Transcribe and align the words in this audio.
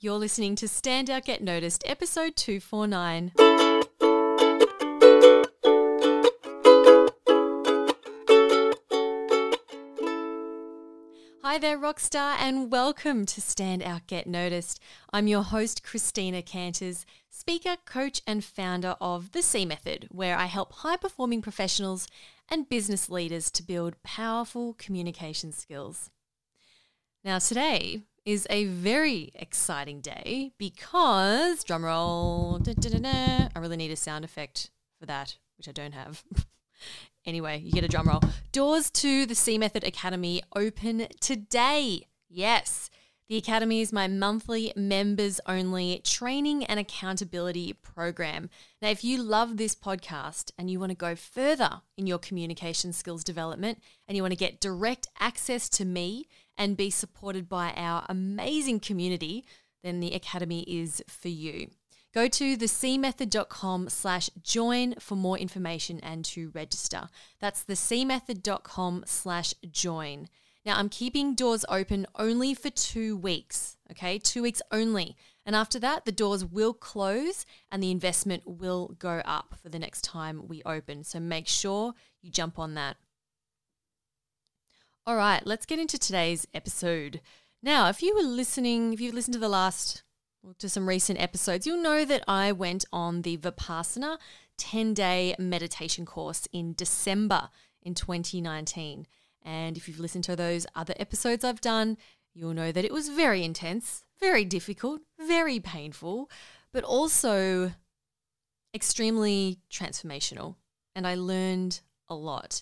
You're 0.00 0.14
listening 0.14 0.54
to 0.56 0.68
Stand 0.68 1.10
Out 1.10 1.24
Get 1.24 1.42
Noticed, 1.42 1.82
episode 1.84 2.36
249. 2.36 3.32
Hi 11.42 11.58
there, 11.58 11.76
Rockstar, 11.76 12.36
and 12.38 12.70
welcome 12.70 13.26
to 13.26 13.40
Stand 13.40 13.82
Out 13.82 14.06
Get 14.06 14.28
Noticed. 14.28 14.78
I'm 15.12 15.26
your 15.26 15.42
host, 15.42 15.82
Christina 15.82 16.42
Canters, 16.42 17.04
speaker, 17.28 17.76
coach, 17.84 18.22
and 18.24 18.44
founder 18.44 18.94
of 19.00 19.32
The 19.32 19.42
C 19.42 19.64
Method, 19.64 20.06
where 20.12 20.38
I 20.38 20.46
help 20.46 20.74
high 20.74 20.96
performing 20.96 21.42
professionals 21.42 22.06
and 22.48 22.68
business 22.68 23.10
leaders 23.10 23.50
to 23.50 23.64
build 23.64 24.00
powerful 24.04 24.74
communication 24.74 25.50
skills. 25.50 26.10
Now, 27.24 27.40
today 27.40 28.02
is 28.28 28.46
a 28.50 28.66
very 28.66 29.30
exciting 29.34 30.02
day 30.02 30.52
because, 30.58 31.64
drumroll, 31.64 32.60
I 33.56 33.58
really 33.58 33.76
need 33.78 33.90
a 33.90 33.96
sound 33.96 34.22
effect 34.22 34.68
for 35.00 35.06
that, 35.06 35.38
which 35.56 35.66
I 35.66 35.72
don't 35.72 35.94
have. 35.94 36.22
anyway, 37.24 37.58
you 37.58 37.72
get 37.72 37.84
a 37.84 37.88
drum 37.88 38.06
roll. 38.06 38.20
Doors 38.52 38.90
to 38.90 39.24
the 39.24 39.34
C 39.34 39.56
Method 39.56 39.82
Academy 39.82 40.42
open 40.54 41.06
today. 41.20 42.06
Yes. 42.28 42.90
The 43.30 43.38
Academy 43.38 43.80
is 43.80 43.94
my 43.94 44.08
monthly 44.08 44.74
members 44.76 45.40
only 45.46 46.02
training 46.04 46.64
and 46.64 46.78
accountability 46.78 47.72
program. 47.72 48.50
Now, 48.82 48.90
if 48.90 49.02
you 49.02 49.22
love 49.22 49.56
this 49.56 49.74
podcast 49.74 50.50
and 50.58 50.70
you 50.70 50.78
want 50.78 50.90
to 50.90 50.96
go 50.96 51.14
further 51.14 51.80
in 51.96 52.06
your 52.06 52.18
communication 52.18 52.92
skills 52.92 53.24
development 53.24 53.82
and 54.06 54.16
you 54.16 54.22
want 54.22 54.32
to 54.32 54.38
get 54.38 54.60
direct 54.60 55.08
access 55.18 55.70
to 55.70 55.86
me 55.86 56.26
and 56.58 56.76
be 56.76 56.90
supported 56.90 57.48
by 57.48 57.72
our 57.76 58.04
amazing 58.08 58.80
community, 58.80 59.46
then 59.82 60.00
the 60.00 60.12
Academy 60.12 60.62
is 60.62 61.02
for 61.08 61.28
you. 61.28 61.70
Go 62.12 62.26
to 62.26 62.56
thecmethod.com 62.56 63.88
slash 63.88 64.28
join 64.42 64.94
for 64.98 65.14
more 65.14 65.38
information 65.38 66.00
and 66.00 66.24
to 66.26 66.50
register. 66.50 67.08
That's 67.38 67.64
thecmethod.com 67.64 69.04
slash 69.06 69.54
join. 69.70 70.28
Now, 70.66 70.78
I'm 70.78 70.88
keeping 70.88 71.34
doors 71.34 71.64
open 71.68 72.06
only 72.16 72.54
for 72.54 72.70
two 72.70 73.16
weeks, 73.16 73.76
okay? 73.90 74.18
Two 74.18 74.42
weeks 74.42 74.60
only. 74.72 75.16
And 75.46 75.54
after 75.54 75.78
that, 75.78 76.04
the 76.04 76.12
doors 76.12 76.44
will 76.44 76.74
close 76.74 77.46
and 77.70 77.82
the 77.82 77.90
investment 77.90 78.42
will 78.46 78.96
go 78.98 79.22
up 79.24 79.54
for 79.62 79.68
the 79.68 79.78
next 79.78 80.02
time 80.02 80.46
we 80.48 80.62
open. 80.66 81.04
So 81.04 81.20
make 81.20 81.46
sure 81.46 81.94
you 82.20 82.30
jump 82.30 82.58
on 82.58 82.74
that. 82.74 82.96
All 85.08 85.16
right, 85.16 85.40
let's 85.46 85.64
get 85.64 85.78
into 85.78 85.96
today's 85.96 86.46
episode. 86.52 87.22
Now, 87.62 87.88
if 87.88 88.02
you 88.02 88.14
were 88.14 88.20
listening, 88.20 88.92
if 88.92 89.00
you've 89.00 89.14
listened 89.14 89.32
to 89.32 89.40
the 89.40 89.48
last, 89.48 90.02
to 90.58 90.68
some 90.68 90.86
recent 90.86 91.18
episodes, 91.18 91.66
you'll 91.66 91.82
know 91.82 92.04
that 92.04 92.22
I 92.28 92.52
went 92.52 92.84
on 92.92 93.22
the 93.22 93.38
Vipassana 93.38 94.18
10 94.58 94.92
day 94.92 95.34
meditation 95.38 96.04
course 96.04 96.46
in 96.52 96.74
December 96.74 97.48
in 97.80 97.94
2019. 97.94 99.06
And 99.40 99.78
if 99.78 99.88
you've 99.88 99.98
listened 99.98 100.24
to 100.24 100.36
those 100.36 100.66
other 100.74 100.92
episodes 100.98 101.42
I've 101.42 101.62
done, 101.62 101.96
you'll 102.34 102.52
know 102.52 102.70
that 102.70 102.84
it 102.84 102.92
was 102.92 103.08
very 103.08 103.44
intense, 103.44 104.04
very 104.20 104.44
difficult, 104.44 105.00
very 105.18 105.58
painful, 105.58 106.30
but 106.70 106.84
also 106.84 107.72
extremely 108.74 109.60
transformational. 109.72 110.56
And 110.94 111.06
I 111.06 111.14
learned 111.14 111.80
a 112.10 112.14
lot. 112.14 112.60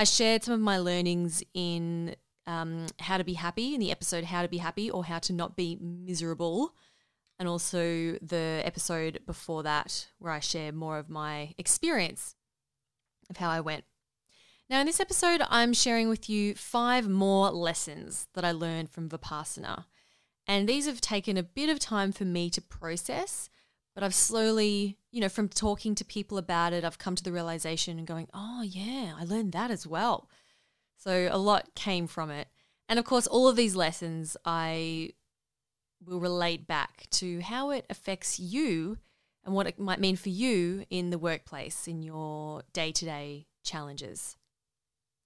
I 0.00 0.04
shared 0.04 0.44
some 0.44 0.54
of 0.54 0.60
my 0.60 0.78
learnings 0.78 1.42
in 1.54 2.14
um, 2.46 2.86
How 3.00 3.18
to 3.18 3.24
Be 3.24 3.32
Happy, 3.32 3.74
in 3.74 3.80
the 3.80 3.90
episode 3.90 4.22
How 4.22 4.42
to 4.42 4.48
Be 4.48 4.58
Happy 4.58 4.88
or 4.88 5.04
How 5.04 5.18
to 5.18 5.32
Not 5.32 5.56
Be 5.56 5.76
Miserable, 5.80 6.72
and 7.36 7.48
also 7.48 8.16
the 8.22 8.62
episode 8.64 9.18
before 9.26 9.64
that, 9.64 10.06
where 10.20 10.32
I 10.32 10.38
share 10.38 10.70
more 10.70 10.98
of 10.98 11.10
my 11.10 11.52
experience 11.58 12.36
of 13.28 13.38
how 13.38 13.50
I 13.50 13.60
went. 13.60 13.84
Now, 14.70 14.78
in 14.78 14.86
this 14.86 15.00
episode, 15.00 15.42
I'm 15.50 15.72
sharing 15.72 16.08
with 16.08 16.30
you 16.30 16.54
five 16.54 17.08
more 17.08 17.50
lessons 17.50 18.28
that 18.34 18.44
I 18.44 18.52
learned 18.52 18.90
from 18.90 19.08
Vipassana. 19.08 19.86
And 20.46 20.68
these 20.68 20.86
have 20.86 21.00
taken 21.00 21.36
a 21.36 21.42
bit 21.42 21.68
of 21.68 21.80
time 21.80 22.12
for 22.12 22.24
me 22.24 22.50
to 22.50 22.60
process 22.60 23.50
but 23.98 24.04
I've 24.04 24.14
slowly, 24.14 24.96
you 25.10 25.20
know, 25.20 25.28
from 25.28 25.48
talking 25.48 25.96
to 25.96 26.04
people 26.04 26.38
about 26.38 26.72
it, 26.72 26.84
I've 26.84 26.98
come 26.98 27.16
to 27.16 27.24
the 27.24 27.32
realization 27.32 27.98
and 27.98 28.06
going, 28.06 28.28
oh, 28.32 28.62
yeah, 28.62 29.14
I 29.18 29.24
learned 29.24 29.50
that 29.54 29.72
as 29.72 29.88
well. 29.88 30.30
So 30.98 31.28
a 31.28 31.36
lot 31.36 31.74
came 31.74 32.06
from 32.06 32.30
it. 32.30 32.46
And 32.88 33.00
of 33.00 33.04
course, 33.04 33.26
all 33.26 33.48
of 33.48 33.56
these 33.56 33.74
lessons 33.74 34.36
I 34.44 35.14
will 36.06 36.20
relate 36.20 36.68
back 36.68 37.08
to 37.10 37.40
how 37.40 37.70
it 37.70 37.86
affects 37.90 38.38
you 38.38 38.98
and 39.44 39.52
what 39.52 39.66
it 39.66 39.80
might 39.80 39.98
mean 39.98 40.14
for 40.14 40.28
you 40.28 40.84
in 40.90 41.10
the 41.10 41.18
workplace, 41.18 41.88
in 41.88 42.04
your 42.04 42.62
day 42.72 42.92
to 42.92 43.04
day 43.04 43.48
challenges. 43.64 44.36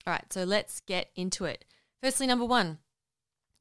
All 0.07 0.15
right, 0.15 0.33
so 0.33 0.45
let's 0.45 0.81
get 0.81 1.11
into 1.15 1.45
it. 1.45 1.67
Firstly, 2.03 2.27
number 2.27 2.47
one, 2.47 2.79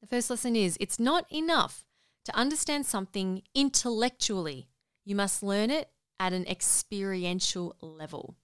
the 0.00 0.06
first 0.06 0.30
lesson 0.30 0.56
is 0.56 0.78
it's 0.80 0.98
not 0.98 1.30
enough 1.30 1.84
to 2.24 2.34
understand 2.34 2.86
something 2.86 3.42
intellectually 3.54 4.68
you 5.04 5.14
must 5.14 5.42
learn 5.42 5.70
it 5.70 5.90
at 6.20 6.32
an 6.32 6.46
experiential 6.46 7.76
level. 7.80 8.36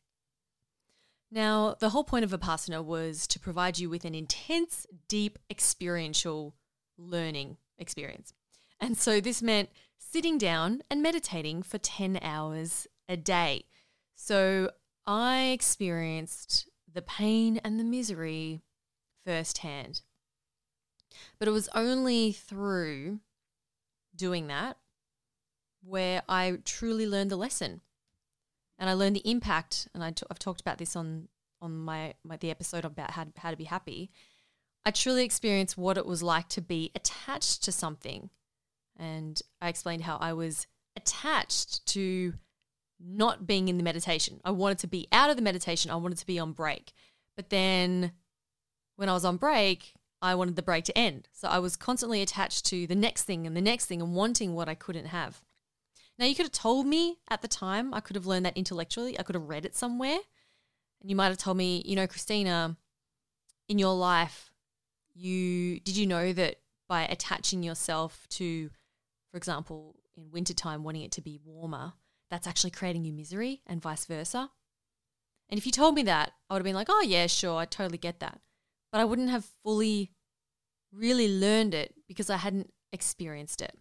Now, 1.31 1.77
the 1.79 1.91
whole 1.91 2.05
point 2.05 2.25
of 2.25 2.31
Vipassana 2.31 2.83
was 2.83 3.27
to 3.29 3.39
provide 3.39 3.79
you 3.79 3.91
with 3.91 4.05
an 4.05 4.15
intense, 4.15 4.87
deep, 5.09 5.39
experiential 5.51 6.55
learning 6.97 7.59
experience. 7.79 8.33
And 8.81 8.97
so 8.97 9.21
this 9.21 9.43
meant 9.43 9.69
sitting 9.99 10.39
down 10.39 10.83
and 10.91 11.03
meditating 11.03 11.63
for 11.63 11.79
10 11.79 12.19
hours 12.23 12.87
a 13.09 13.17
day. 13.17 13.65
So 14.15 14.71
I 15.07 15.49
experienced 15.49 16.69
the 16.93 17.03
pain 17.03 17.61
and 17.63 17.79
the 17.79 17.85
misery 17.85 18.63
firsthand. 19.25 20.01
But 21.39 21.49
it 21.49 21.53
was 21.53 21.69
only 21.75 22.33
through 22.33 23.21
doing 24.17 24.47
that 24.47 24.79
where 25.89 26.23
I 26.29 26.59
truly 26.65 27.07
learned 27.07 27.31
the 27.31 27.37
lesson. 27.37 27.81
And 28.79 28.89
I 28.89 28.93
learned 28.93 29.17
the 29.17 29.29
impact, 29.29 29.89
and 29.93 30.05
i 30.05 30.13
t- 30.13 30.27
I've 30.31 30.39
talked 30.39 30.61
about 30.61 30.79
this 30.79 30.95
on 30.95 31.29
on 31.61 31.77
my, 31.77 32.15
my 32.23 32.37
the 32.37 32.51
episode 32.51 32.85
about 32.85 33.11
how, 33.11 33.27
how 33.37 33.51
to 33.51 33.57
be 33.57 33.65
happy. 33.65 34.11
I 34.85 34.93
truly 34.93 35.25
experienced 35.25 35.77
what 35.77 35.99
it 35.99 36.07
was 36.07 36.23
like 36.23 36.49
to 36.51 36.61
be 36.61 36.93
attached 36.95 37.65
to 37.65 37.73
something. 37.73 38.31
And 38.97 39.41
I 39.61 39.69
explained 39.69 40.03
how 40.03 40.19
I 40.19 40.35
was 40.35 40.69
attached 40.97 41.85
to 41.87 42.35
not 43.01 43.47
being 43.47 43.69
in 43.69 43.77
the 43.77 43.83
meditation. 43.83 44.41
I 44.45 44.53
wanted 44.53 44.79
to 44.79 44.87
be 44.87 45.09
out 45.11 45.31
of 45.31 45.37
the 45.37 45.43
meditation. 45.43 45.91
I 45.91 45.97
wanted 45.97 46.19
to 46.19 46.27
be 46.27 46.39
on 46.39 46.53
break. 46.53 46.93
But 47.37 47.51
then 47.51 48.13
when 48.97 49.09
I 49.09 49.15
was 49.15 49.25
on 49.25 49.37
break, 49.37 49.95
I 50.21 50.35
wanted 50.35 50.57
the 50.57 50.63
break 50.63 50.85
to 50.85 50.99
end. 50.99 51.29
So 51.33 51.49
I 51.49 51.59
was 51.59 51.77
constantly 51.77 52.23
attached 52.23 52.67
to 52.67 52.87
the 52.87 52.97
next 52.97 53.25
thing 53.25 53.47
and 53.47 53.57
the 53.57 53.61
next 53.61 53.87
thing 53.87 54.01
and 54.01 54.15
wanting 54.15 54.55
what 54.55 54.69
I 54.69 54.75
couldn't 54.75 55.07
have. 55.07 55.43
Now, 56.19 56.27
you 56.27 56.35
could 56.35 56.47
have 56.47 56.53
told 56.53 56.87
me 56.87 57.19
at 57.31 57.43
the 57.43 57.49
time, 57.49 57.95
I 57.95 58.01
could 58.01 58.17
have 58.17 58.27
learned 58.27 58.47
that 58.47 58.57
intellectually, 58.57 59.19
I 59.19 59.23
could 59.23 59.37
have 59.37 59.49
read 59.49 59.65
it 59.65 59.77
somewhere. 59.77 60.19
And 61.01 61.09
you 61.09 61.15
might 61.15 61.29
have 61.29 61.39
told 61.39 61.57
me, 61.57 61.83
you 61.87 61.95
know, 61.95 62.09
Christina, 62.09 62.77
in 63.69 63.79
your 63.79 63.95
life, 63.95 64.51
you 65.15 65.81
did 65.81 65.97
you 65.97 66.07
know 66.07 66.33
that 66.33 66.57
by 66.89 67.03
attaching 67.05 67.63
yourself 67.63 68.27
to, 68.31 68.71
for 69.31 69.37
example, 69.37 69.97
in 70.17 70.31
wintertime, 70.31 70.83
wanting 70.83 71.03
it 71.03 71.13
to 71.13 71.21
be 71.21 71.39
warmer, 71.45 71.93
that's 72.31 72.47
actually 72.47 72.71
creating 72.71 73.05
you 73.05 73.13
misery 73.13 73.63
and 73.67 73.81
vice 73.81 74.05
versa? 74.07 74.51
And 75.49 75.59
if 75.59 75.67
you 75.67 75.73
told 75.73 75.95
me 75.95 76.03
that, 76.03 76.33
I 76.51 76.55
would 76.55 76.61
have 76.61 76.65
been 76.65 76.75
like, 76.75 76.91
oh, 76.91 77.03
yeah, 77.07 77.27
sure, 77.27 77.59
I 77.59 77.65
totally 77.65 77.99
get 77.99 78.21
that. 78.21 78.41
But 78.91 79.01
I 79.01 79.05
wouldn't 79.05 79.31
have 79.31 79.47
fully 79.63 80.11
really 80.93 81.29
learned 81.29 81.75
it 81.75 81.95
because 82.07 82.29
I 82.29 82.37
hadn't 82.39 82.73
experienced 82.93 83.63
it. 83.63 83.79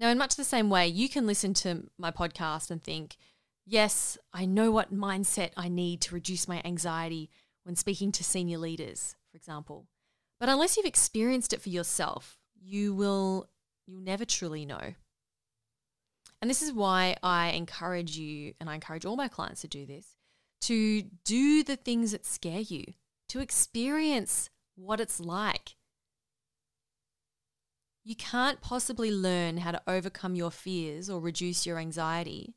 Now, 0.00 0.08
in 0.08 0.16
much 0.16 0.36
the 0.36 0.44
same 0.44 0.70
way, 0.70 0.88
you 0.88 1.10
can 1.10 1.26
listen 1.26 1.52
to 1.54 1.84
my 1.98 2.10
podcast 2.10 2.70
and 2.70 2.82
think, 2.82 3.18
yes, 3.66 4.16
I 4.32 4.46
know 4.46 4.70
what 4.70 4.94
mindset 4.94 5.50
I 5.58 5.68
need 5.68 6.00
to 6.02 6.14
reduce 6.14 6.48
my 6.48 6.62
anxiety 6.64 7.28
when 7.64 7.76
speaking 7.76 8.10
to 8.12 8.24
senior 8.24 8.56
leaders, 8.56 9.14
for 9.30 9.36
example. 9.36 9.86
But 10.40 10.48
unless 10.48 10.78
you've 10.78 10.86
experienced 10.86 11.52
it 11.52 11.60
for 11.60 11.68
yourself, 11.68 12.38
you 12.58 12.94
will 12.94 13.50
you'll 13.86 14.00
never 14.00 14.24
truly 14.24 14.64
know. 14.64 14.94
And 16.40 16.48
this 16.48 16.62
is 16.62 16.72
why 16.72 17.16
I 17.22 17.50
encourage 17.50 18.16
you 18.16 18.54
and 18.58 18.70
I 18.70 18.74
encourage 18.74 19.04
all 19.04 19.16
my 19.16 19.28
clients 19.28 19.60
to 19.60 19.68
do 19.68 19.84
this, 19.84 20.16
to 20.62 21.02
do 21.26 21.62
the 21.62 21.76
things 21.76 22.12
that 22.12 22.24
scare 22.24 22.60
you, 22.60 22.84
to 23.28 23.40
experience 23.40 24.48
what 24.76 25.00
it's 25.00 25.20
like 25.20 25.74
you 28.04 28.16
can't 28.16 28.60
possibly 28.60 29.10
learn 29.10 29.58
how 29.58 29.72
to 29.72 29.82
overcome 29.86 30.34
your 30.34 30.50
fears 30.50 31.10
or 31.10 31.20
reduce 31.20 31.66
your 31.66 31.78
anxiety 31.78 32.54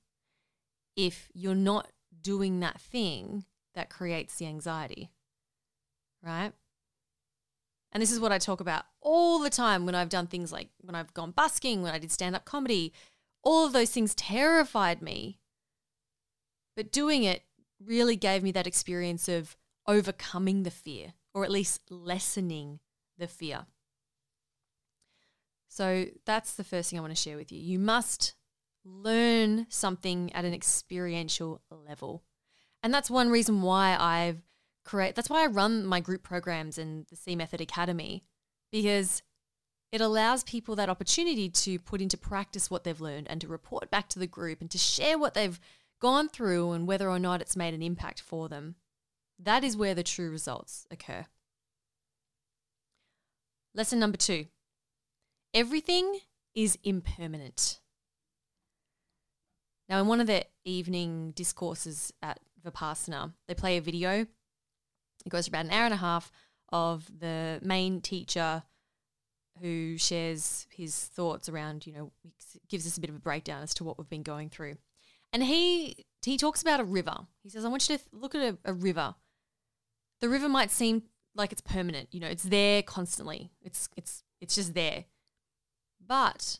if 0.95 1.29
you're 1.33 1.55
not 1.55 1.89
doing 2.21 2.59
that 2.59 2.79
thing 2.79 3.45
that 3.75 3.89
creates 3.89 4.37
the 4.37 4.45
anxiety, 4.45 5.09
right? 6.21 6.53
And 7.91 8.01
this 8.01 8.11
is 8.11 8.19
what 8.19 8.31
I 8.31 8.39
talk 8.39 8.59
about 8.59 8.85
all 9.01 9.39
the 9.39 9.49
time 9.49 9.85
when 9.85 9.95
I've 9.95 10.09
done 10.09 10.27
things 10.27 10.51
like 10.51 10.69
when 10.81 10.95
I've 10.95 11.13
gone 11.13 11.31
busking, 11.31 11.83
when 11.83 11.93
I 11.93 11.99
did 11.99 12.11
stand 12.11 12.35
up 12.35 12.45
comedy. 12.45 12.93
All 13.43 13.65
of 13.65 13.73
those 13.73 13.91
things 13.91 14.15
terrified 14.15 15.01
me. 15.01 15.39
But 16.75 16.91
doing 16.91 17.23
it 17.23 17.43
really 17.83 18.15
gave 18.15 18.41
me 18.41 18.51
that 18.53 18.65
experience 18.65 19.27
of 19.27 19.55
overcoming 19.85 20.63
the 20.63 20.71
fear, 20.71 21.13
or 21.33 21.43
at 21.43 21.51
least 21.51 21.81
lessening 21.91 22.79
the 23.17 23.27
fear. 23.27 23.67
So 25.73 26.05
that's 26.27 26.53
the 26.53 26.63
first 26.63 26.91
thing 26.91 26.99
I 26.99 27.01
want 27.01 27.15
to 27.15 27.19
share 27.19 27.35
with 27.35 27.51
you. 27.51 27.59
You 27.59 27.79
must 27.79 28.35
learn 28.85 29.65
something 29.69 30.31
at 30.33 30.45
an 30.45 30.53
experiential 30.53 31.63
level. 31.71 32.21
And 32.83 32.93
that's 32.93 33.09
one 33.09 33.31
reason 33.31 33.63
why 33.63 33.97
I've 33.99 34.43
create 34.85 35.15
that's 35.15 35.31
why 35.31 35.43
I 35.43 35.47
run 35.47 35.83
my 35.83 35.99
group 35.99 36.21
programs 36.21 36.77
in 36.77 37.07
the 37.09 37.15
C 37.15 37.35
Method 37.35 37.59
Academy 37.59 38.23
because 38.71 39.23
it 39.91 39.99
allows 39.99 40.43
people 40.43 40.75
that 40.75 40.89
opportunity 40.89 41.49
to 41.49 41.79
put 41.79 42.01
into 42.01 42.17
practice 42.17 42.69
what 42.69 42.83
they've 42.83 43.01
learned 43.01 43.27
and 43.27 43.41
to 43.41 43.47
report 43.47 43.89
back 43.89 44.09
to 44.09 44.19
the 44.19 44.27
group 44.27 44.61
and 44.61 44.69
to 44.69 44.77
share 44.77 45.17
what 45.17 45.33
they've 45.33 45.59
gone 45.99 46.29
through 46.29 46.73
and 46.73 46.85
whether 46.85 47.09
or 47.09 47.17
not 47.17 47.41
it's 47.41 47.55
made 47.55 47.73
an 47.73 47.81
impact 47.81 48.21
for 48.21 48.47
them. 48.47 48.75
That 49.39 49.63
is 49.63 49.75
where 49.75 49.95
the 49.95 50.03
true 50.03 50.29
results 50.29 50.85
occur. 50.91 51.25
Lesson 53.73 53.97
number 53.97 54.17
two 54.17 54.45
everything 55.53 56.19
is 56.55 56.77
impermanent. 56.83 57.79
Now, 59.89 59.99
in 59.99 60.07
one 60.07 60.21
of 60.21 60.27
the 60.27 60.45
evening 60.65 61.31
discourses 61.35 62.13
at 62.21 62.39
Vipassana, 62.65 63.33
they 63.47 63.53
play 63.53 63.77
a 63.77 63.81
video. 63.81 64.25
It 65.25 65.29
goes 65.29 65.47
for 65.47 65.51
about 65.51 65.65
an 65.65 65.71
hour 65.71 65.85
and 65.85 65.93
a 65.93 65.97
half 65.97 66.31
of 66.69 67.09
the 67.19 67.59
main 67.61 68.01
teacher 68.01 68.63
who 69.61 69.97
shares 69.97 70.65
his 70.71 70.95
thoughts 70.95 71.47
around, 71.47 71.85
you 71.85 71.93
know, 71.93 72.11
gives 72.67 72.87
us 72.87 72.97
a 72.97 73.01
bit 73.01 73.09
of 73.09 73.15
a 73.15 73.19
breakdown 73.19 73.61
as 73.61 73.73
to 73.75 73.83
what 73.83 73.97
we've 73.97 74.09
been 74.09 74.23
going 74.23 74.49
through. 74.49 74.77
And 75.31 75.43
he 75.43 76.05
he 76.23 76.37
talks 76.37 76.61
about 76.61 76.79
a 76.79 76.83
river. 76.85 77.15
He 77.41 77.49
says, 77.49 77.65
I 77.65 77.67
want 77.67 77.87
you 77.87 77.97
to 77.97 78.03
look 78.11 78.35
at 78.35 78.41
a, 78.41 78.57
a 78.65 78.73
river. 78.73 79.15
The 80.21 80.29
river 80.29 80.47
might 80.47 80.71
seem 80.71 81.03
like 81.35 81.51
it's 81.51 81.61
permanent, 81.61 82.09
you 82.11 82.19
know, 82.19 82.27
it's 82.27 82.43
there 82.43 82.81
constantly. 82.81 83.51
It's 83.61 83.89
it's 83.95 84.23
it's 84.41 84.55
just 84.55 84.73
there. 84.73 85.05
But 86.05 86.59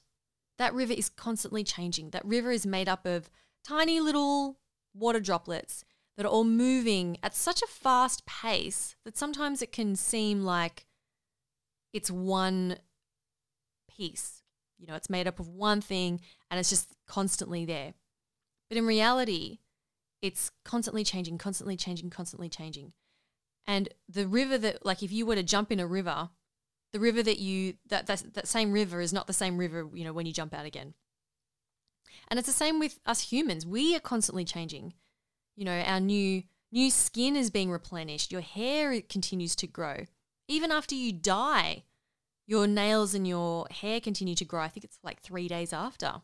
that 0.57 0.73
river 0.73 0.93
is 0.93 1.09
constantly 1.09 1.63
changing. 1.63 2.11
That 2.11 2.25
river 2.25 2.51
is 2.51 2.65
made 2.65 2.87
up 2.87 3.05
of 3.05 3.29
tiny 3.65 3.99
little 3.99 4.57
water 4.93 5.19
droplets 5.19 5.83
that 6.15 6.25
are 6.25 6.29
all 6.29 6.43
moving 6.43 7.17
at 7.23 7.35
such 7.35 7.61
a 7.61 7.67
fast 7.67 8.25
pace 8.25 8.95
that 9.03 9.17
sometimes 9.17 9.61
it 9.61 9.71
can 9.71 9.95
seem 9.95 10.43
like 10.43 10.85
it's 11.91 12.11
one 12.11 12.77
piece. 13.89 14.43
You 14.77 14.87
know, 14.87 14.95
it's 14.95 15.09
made 15.09 15.27
up 15.27 15.39
of 15.39 15.47
one 15.47 15.81
thing 15.81 16.21
and 16.51 16.59
it's 16.59 16.69
just 16.69 16.95
constantly 17.07 17.65
there. 17.65 17.93
But 18.69 18.77
in 18.77 18.85
reality, 18.85 19.59
it's 20.21 20.51
constantly 20.63 21.03
changing, 21.03 21.37
constantly 21.37 21.75
changing, 21.75 22.09
constantly 22.09 22.49
changing. 22.49 22.93
And 23.65 23.89
the 24.09 24.27
river 24.27 24.57
that, 24.57 24.85
like, 24.85 25.03
if 25.03 25.11
you 25.11 25.25
were 25.25 25.35
to 25.35 25.43
jump 25.43 25.71
in 25.71 25.79
a 25.79 25.87
river, 25.87 26.29
the 26.93 26.99
river 26.99 27.21
that 27.21 27.39
you 27.39 27.75
that, 27.89 28.07
that 28.07 28.33
that 28.33 28.47
same 28.47 28.71
river 28.71 29.01
is 29.01 29.11
not 29.11 29.27
the 29.27 29.33
same 29.33 29.57
river 29.57 29.89
you 29.93 30.05
know 30.05 30.13
when 30.13 30.25
you 30.25 30.33
jump 30.33 30.53
out 30.53 30.65
again. 30.65 30.93
And 32.29 32.39
it's 32.39 32.47
the 32.47 32.53
same 32.53 32.79
with 32.79 32.99
us 33.05 33.31
humans. 33.31 33.65
We 33.65 33.95
are 33.95 33.99
constantly 33.99 34.45
changing. 34.45 34.93
You 35.55 35.65
know 35.65 35.79
our 35.81 35.99
new 35.99 36.43
new 36.71 36.89
skin 36.89 37.35
is 37.35 37.49
being 37.49 37.69
replenished. 37.69 38.31
Your 38.31 38.41
hair 38.41 39.01
continues 39.01 39.55
to 39.57 39.67
grow. 39.67 40.05
Even 40.47 40.71
after 40.71 40.95
you 40.95 41.11
die 41.11 41.83
your 42.45 42.67
nails 42.67 43.13
and 43.13 43.25
your 43.25 43.65
hair 43.71 44.01
continue 44.01 44.35
to 44.35 44.43
grow. 44.43 44.61
I 44.61 44.67
think 44.67 44.83
it's 44.83 44.99
like 45.01 45.21
3 45.21 45.47
days 45.47 45.71
after. 45.71 46.15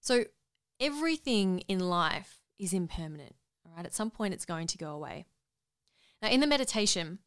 So 0.00 0.24
everything 0.80 1.60
in 1.68 1.78
life 1.78 2.40
is 2.58 2.72
impermanent 2.72 3.34
all 3.68 3.76
right? 3.76 3.86
At 3.86 3.94
some 3.94 4.10
point 4.10 4.34
it's 4.34 4.44
going 4.44 4.66
to 4.68 4.78
go 4.78 4.90
away. 4.90 5.26
Now 6.22 6.28
in 6.28 6.40
the 6.40 6.46
meditation 6.46 7.18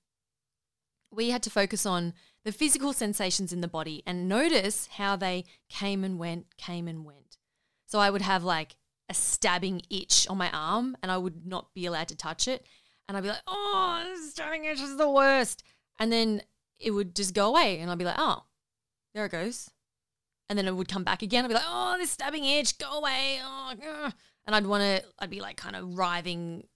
we 1.12 1.30
had 1.30 1.44
to 1.44 1.50
focus 1.50 1.86
on 1.86 2.14
the 2.44 2.52
physical 2.52 2.94
sensations 2.94 3.54
in 3.54 3.62
the 3.62 3.68
body 3.68 4.02
and 4.06 4.28
notice 4.28 4.88
how 4.94 5.16
they 5.16 5.46
came 5.70 6.04
and 6.04 6.18
went, 6.18 6.46
came 6.58 6.88
and 6.88 7.06
went. 7.06 7.38
So 7.86 8.00
I 8.00 8.10
would 8.10 8.22
have 8.22 8.44
like 8.44 8.76
a 9.10 9.14
stabbing 9.14 9.82
itch 9.90 10.26
on 10.30 10.38
my 10.38 10.50
arm 10.52 10.96
and 11.04 11.12
I 11.12 11.18
would 11.18 11.46
not 11.46 11.74
be 11.74 11.86
allowed 11.86 12.08
to 12.08 12.16
touch 12.16 12.48
it. 12.48 12.66
And 13.08 13.18
I'd 13.18 13.24
be 13.24 13.30
like, 13.30 13.44
oh, 13.46 14.02
this 14.06 14.32
stabbing 14.32 14.66
itch 14.66 14.80
is 14.80 14.98
the 14.98 15.10
worst. 15.10 15.64
And 16.00 16.12
then 16.12 16.42
it 16.80 16.92
would 16.92 17.16
just 17.16 17.34
go 17.34 17.50
away 17.50 17.80
and 17.80 17.92
I'd 17.92 17.98
be 17.98 18.06
like, 18.06 18.16
oh, 18.18 18.46
there 19.14 19.26
it 19.26 19.32
goes. 19.32 19.70
And 20.50 20.58
then 20.58 20.68
it 20.68 20.76
would 20.76 20.88
come 20.88 21.04
back 21.04 21.22
again. 21.22 21.44
I'd 21.44 21.50
be 21.50 21.54
like, 21.54 21.64
oh, 21.68 21.96
this 21.98 22.12
stabbing 22.12 22.46
itch, 22.46 22.78
go 22.78 22.98
away. 22.98 23.40
Oh, 23.44 24.12
and 24.46 24.56
I'd 24.56 24.66
want 24.66 24.82
to, 24.82 25.04
I'd 25.20 25.30
be 25.30 25.42
like 25.42 25.58
kind 25.58 25.76
of 25.76 25.98
writhing 25.98 26.68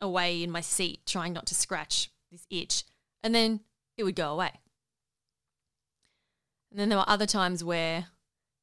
away 0.00 0.42
in 0.42 0.50
my 0.50 0.60
seat, 0.60 1.06
trying 1.06 1.32
not 1.32 1.46
to 1.46 1.54
scratch 1.54 2.10
this 2.30 2.46
itch. 2.50 2.84
And 3.22 3.34
then 3.34 3.60
it 3.96 4.04
would 4.04 4.16
go 4.16 4.32
away. 4.32 4.52
And 6.70 6.80
then 6.80 6.88
there 6.88 6.98
were 6.98 7.08
other 7.08 7.26
times 7.26 7.62
where 7.62 8.06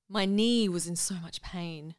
my 0.09 0.25
knee 0.25 0.67
was 0.67 0.87
in 0.87 0.95
so 0.95 1.15
much 1.15 1.41
pain. 1.41 1.95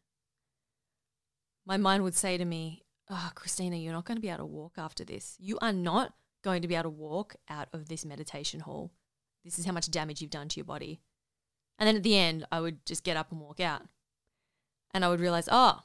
My 1.64 1.76
mind 1.76 2.02
would 2.02 2.14
say 2.14 2.36
to 2.36 2.44
me, 2.44 2.82
Oh, 3.10 3.30
Christina, 3.34 3.76
you're 3.76 3.92
not 3.92 4.04
going 4.04 4.16
to 4.16 4.22
be 4.22 4.28
able 4.28 4.38
to 4.38 4.46
walk 4.46 4.74
after 4.78 5.04
this. 5.04 5.36
You 5.38 5.58
are 5.60 5.72
not 5.72 6.14
going 6.42 6.62
to 6.62 6.68
be 6.68 6.74
able 6.74 6.84
to 6.84 6.90
walk 6.90 7.36
out 7.48 7.68
of 7.72 7.88
this 7.88 8.04
meditation 8.04 8.60
hall. 8.60 8.92
This 9.44 9.58
is 9.58 9.66
how 9.66 9.72
much 9.72 9.90
damage 9.90 10.20
you've 10.20 10.30
done 10.30 10.48
to 10.48 10.56
your 10.56 10.64
body. 10.64 11.00
And 11.78 11.86
then 11.86 11.96
at 11.96 12.02
the 12.02 12.16
end, 12.16 12.46
I 12.52 12.60
would 12.60 12.84
just 12.86 13.04
get 13.04 13.16
up 13.16 13.30
and 13.30 13.40
walk 13.40 13.60
out. 13.60 13.82
And 14.94 15.04
I 15.04 15.08
would 15.08 15.20
realize, 15.20 15.48
oh, 15.50 15.80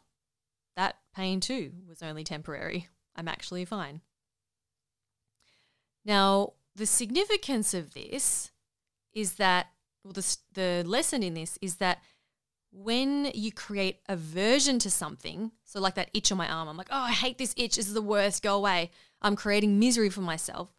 that 0.75 0.97
pain 1.15 1.39
too 1.39 1.71
was 1.87 2.03
only 2.03 2.23
temporary. 2.23 2.87
I'm 3.15 3.27
actually 3.27 3.65
fine. 3.65 4.01
Now, 6.05 6.53
the 6.77 6.85
significance 6.85 7.73
of 7.73 7.93
this 7.93 8.51
is 9.13 9.33
that, 9.33 9.67
well, 10.03 10.13
the, 10.13 10.37
the 10.53 10.83
lesson 10.85 11.23
in 11.23 11.33
this 11.33 11.57
is 11.61 11.77
that 11.77 11.97
when 12.71 13.31
you 13.33 13.51
create 13.51 13.99
aversion 14.07 14.77
to 14.79 14.91
something, 14.91 15.51
so 15.63 15.79
like 15.81 15.95
that 15.95 16.11
itch 16.13 16.31
on 16.31 16.37
my 16.37 16.47
arm, 16.47 16.67
I'm 16.67 16.77
like, 16.77 16.89
oh, 16.91 17.01
I 17.01 17.11
hate 17.11 17.39
this 17.39 17.55
itch. 17.57 17.77
This 17.77 17.87
is 17.87 17.95
the 17.95 18.01
worst. 18.01 18.43
Go 18.43 18.55
away. 18.55 18.91
I'm 19.21 19.35
creating 19.35 19.79
misery 19.79 20.09
for 20.09 20.21
myself. 20.21 20.69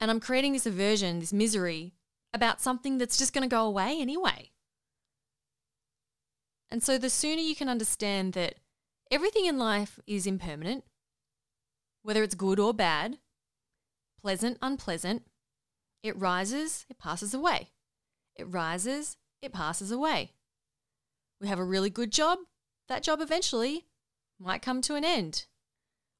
And 0.00 0.10
I'm 0.10 0.20
creating 0.20 0.52
this 0.52 0.66
aversion, 0.66 1.20
this 1.20 1.32
misery 1.32 1.94
about 2.34 2.60
something 2.60 2.98
that's 2.98 3.16
just 3.16 3.32
going 3.32 3.48
to 3.48 3.54
go 3.54 3.64
away 3.64 3.96
anyway. 3.98 4.50
And 6.70 6.82
so 6.82 6.98
the 6.98 7.08
sooner 7.08 7.40
you 7.40 7.56
can 7.56 7.70
understand 7.70 8.34
that 8.34 8.56
everything 9.10 9.46
in 9.46 9.56
life 9.56 9.98
is 10.06 10.26
impermanent, 10.26 10.84
whether 12.02 12.22
it's 12.22 12.34
good 12.34 12.60
or 12.60 12.74
bad, 12.74 13.16
pleasant, 14.26 14.58
unpleasant. 14.60 15.22
It 16.02 16.18
rises, 16.18 16.84
it 16.90 16.98
passes 16.98 17.32
away. 17.32 17.68
It 18.34 18.52
rises, 18.52 19.18
it 19.40 19.52
passes 19.52 19.92
away. 19.92 20.32
We 21.40 21.46
have 21.46 21.60
a 21.60 21.64
really 21.64 21.90
good 21.90 22.10
job, 22.10 22.40
that 22.88 23.04
job 23.04 23.20
eventually 23.20 23.84
might 24.40 24.62
come 24.62 24.82
to 24.82 24.96
an 24.96 25.04
end. 25.04 25.46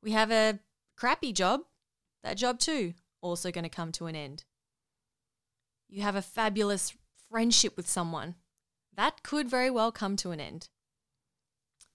We 0.05 0.13
have 0.13 0.31
a 0.31 0.61
crappy 0.97 1.33
job, 1.33 1.63
that 2.23 2.37
job 2.37 2.61
too, 2.61 2.95
also 3.23 3.51
going 3.51 3.65
to 3.65 3.69
come 3.69 3.91
to 3.91 4.07
an 4.07 4.15
end. 4.15 4.45
You 5.89 6.03
have 6.03 6.15
a 6.15 6.23
fabulous 6.23 6.95
friendship 7.29 7.77
with 7.77 7.89
someone, 7.89 8.37
that 8.95 9.25
could 9.25 9.51
very 9.51 9.69
well 9.69 9.91
come 9.91 10.15
to 10.19 10.31
an 10.31 10.39
end. 10.39 10.69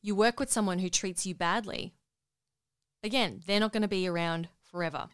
You 0.01 0.13
work 0.13 0.41
with 0.41 0.51
someone 0.51 0.79
who 0.79 0.89
treats 0.89 1.25
you 1.25 1.35
badly, 1.35 1.93
again, 3.01 3.43
they're 3.47 3.61
not 3.61 3.71
going 3.71 3.81
to 3.81 3.87
be 3.87 4.09
around 4.09 4.49
forever. 4.69 5.07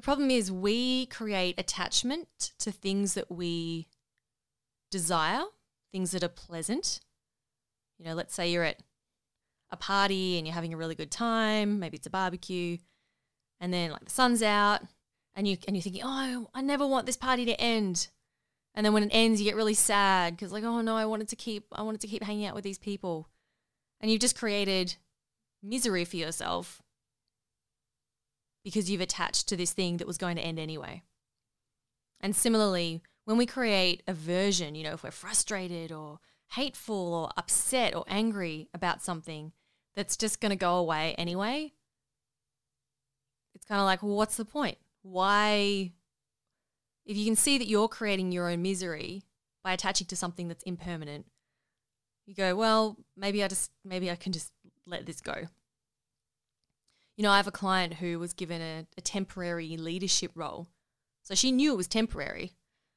The 0.00 0.04
problem 0.04 0.30
is 0.30 0.50
we 0.50 1.04
create 1.04 1.60
attachment 1.60 2.52
to 2.60 2.72
things 2.72 3.12
that 3.12 3.30
we 3.30 3.86
desire, 4.90 5.42
things 5.92 6.12
that 6.12 6.24
are 6.24 6.28
pleasant. 6.28 7.00
You 7.98 8.06
know, 8.06 8.14
let's 8.14 8.34
say 8.34 8.50
you're 8.50 8.64
at 8.64 8.82
a 9.70 9.76
party 9.76 10.38
and 10.38 10.46
you're 10.46 10.54
having 10.54 10.72
a 10.72 10.78
really 10.78 10.94
good 10.94 11.10
time, 11.10 11.78
maybe 11.78 11.98
it's 11.98 12.06
a 12.06 12.10
barbecue, 12.10 12.78
and 13.60 13.74
then 13.74 13.90
like 13.90 14.06
the 14.06 14.10
sun's 14.10 14.42
out 14.42 14.80
and 15.34 15.46
you 15.46 15.58
and 15.66 15.76
you're 15.76 15.82
thinking, 15.82 16.00
"Oh, 16.02 16.48
I 16.54 16.62
never 16.62 16.86
want 16.86 17.04
this 17.04 17.18
party 17.18 17.44
to 17.44 17.60
end." 17.60 18.08
And 18.72 18.86
then 18.86 18.94
when 18.94 19.02
it 19.02 19.10
ends, 19.12 19.38
you 19.38 19.44
get 19.44 19.54
really 19.54 19.74
sad 19.74 20.34
because 20.34 20.50
like, 20.50 20.64
"Oh 20.64 20.80
no, 20.80 20.96
I 20.96 21.04
wanted 21.04 21.28
to 21.28 21.36
keep 21.36 21.66
I 21.72 21.82
wanted 21.82 22.00
to 22.00 22.06
keep 22.06 22.22
hanging 22.22 22.46
out 22.46 22.54
with 22.54 22.64
these 22.64 22.78
people." 22.78 23.28
And 24.00 24.10
you've 24.10 24.22
just 24.22 24.38
created 24.38 24.96
misery 25.62 26.06
for 26.06 26.16
yourself 26.16 26.80
because 28.64 28.90
you've 28.90 29.00
attached 29.00 29.48
to 29.48 29.56
this 29.56 29.72
thing 29.72 29.96
that 29.96 30.06
was 30.06 30.18
going 30.18 30.36
to 30.36 30.42
end 30.42 30.58
anyway. 30.58 31.02
And 32.20 32.36
similarly, 32.36 33.02
when 33.24 33.36
we 33.36 33.46
create 33.46 34.02
aversion, 34.06 34.74
you 34.74 34.84
know, 34.84 34.92
if 34.92 35.02
we're 35.02 35.10
frustrated 35.10 35.92
or 35.92 36.18
hateful 36.52 37.14
or 37.14 37.30
upset 37.36 37.94
or 37.94 38.04
angry 38.08 38.68
about 38.74 39.02
something 39.02 39.52
that's 39.94 40.16
just 40.16 40.40
going 40.40 40.50
to 40.50 40.56
go 40.56 40.76
away 40.76 41.14
anyway, 41.16 41.72
it's 43.54 43.64
kind 43.64 43.80
of 43.80 43.86
like, 43.86 44.02
well, 44.02 44.16
what's 44.16 44.36
the 44.36 44.44
point? 44.44 44.78
Why? 45.02 45.92
If 47.06 47.16
you 47.16 47.24
can 47.24 47.36
see 47.36 47.58
that 47.58 47.68
you're 47.68 47.88
creating 47.88 48.32
your 48.32 48.50
own 48.50 48.62
misery 48.62 49.22
by 49.64 49.72
attaching 49.72 50.06
to 50.08 50.16
something 50.16 50.48
that's 50.48 50.62
impermanent, 50.64 51.26
you 52.26 52.34
go, 52.34 52.54
well, 52.54 52.96
maybe 53.16 53.42
I 53.42 53.48
just, 53.48 53.70
maybe 53.84 54.10
I 54.10 54.16
can 54.16 54.32
just 54.32 54.52
let 54.86 55.06
this 55.06 55.20
go. 55.20 55.48
You 57.20 57.24
know, 57.24 57.32
I 57.32 57.36
have 57.36 57.46
a 57.46 57.52
client 57.52 57.92
who 57.92 58.18
was 58.18 58.32
given 58.32 58.62
a, 58.62 58.86
a 58.96 59.02
temporary 59.02 59.76
leadership 59.76 60.32
role. 60.34 60.68
So 61.22 61.34
she 61.34 61.52
knew 61.52 61.74
it 61.74 61.76
was 61.76 61.86
temporary 61.86 62.54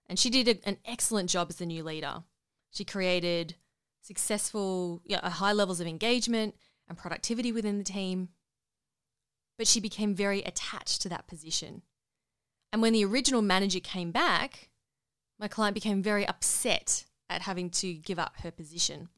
and 0.08 0.18
she 0.18 0.30
did 0.30 0.48
a, 0.48 0.65
an 0.65 0.77
excellent 0.86 1.30
job 1.30 1.48
as 1.50 1.58
the 1.58 1.65
new 1.65 1.84
leader. 1.84 2.24
She 2.72 2.86
created 2.86 3.56
successful, 4.00 5.01
yeah, 5.03 5.20
uh, 5.22 5.30
high 5.30 5.51
levels 5.51 5.82
of 5.82 5.88
engagement 5.88 6.56
and 6.88 6.98
productivity 6.98 7.51
within 7.51 7.77
the 7.80 7.84
team. 7.84 8.30
But 9.58 9.68
she 9.68 9.82
became 9.82 10.15
very 10.15 10.42
attached 10.44 11.01
to 11.01 11.10
that 11.10 11.27
position. 11.27 11.82
And 12.72 12.82
when 12.82 12.94
the 12.94 13.03
original 13.03 13.42
manager 13.42 13.82
came 13.82 14.12
back, 14.12 14.70
my 15.38 15.50
client 15.50 15.74
became 15.74 16.01
very 16.01 16.25
upset 16.25 17.03
at 17.30 17.42
having 17.42 17.70
to 17.72 17.94
give 17.94 18.20
up 18.20 18.36
her 18.38 18.51
position. 18.51 19.10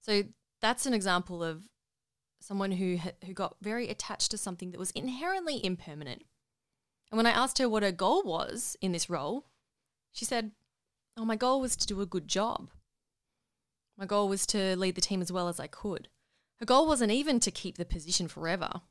So 0.00 0.24
that's 0.60 0.84
an 0.84 0.94
example 0.94 1.44
of 1.44 1.62
someone 2.46 2.72
who 2.72 2.98
who 3.24 3.32
got 3.32 3.56
very 3.60 3.88
attached 3.88 4.30
to 4.30 4.38
something 4.38 4.70
that 4.70 4.78
was 4.78 4.92
inherently 4.92 5.64
impermanent. 5.64 6.22
And 7.10 7.16
when 7.16 7.26
I 7.26 7.30
asked 7.30 7.58
her 7.58 7.68
what 7.68 7.82
her 7.82 7.92
goal 7.92 8.22
was 8.22 8.76
in 8.80 8.92
this 8.92 9.10
role, 9.10 9.46
she 10.12 10.24
said, 10.24 10.52
"Oh, 11.16 11.24
my 11.24 11.36
goal 11.36 11.60
was 11.60 11.74
to 11.76 11.86
do 11.86 12.00
a 12.00 12.06
good 12.06 12.28
job. 12.28 12.70
My 13.96 14.06
goal 14.06 14.28
was 14.28 14.46
to 14.46 14.76
lead 14.76 14.94
the 14.94 15.00
team 15.00 15.20
as 15.22 15.32
well 15.32 15.48
as 15.48 15.58
I 15.58 15.66
could. 15.66 16.08
Her 16.60 16.66
goal 16.66 16.86
wasn't 16.86 17.12
even 17.12 17.40
to 17.40 17.50
keep 17.50 17.76
the 17.76 17.84
position 17.84 18.28
forever." 18.28 18.82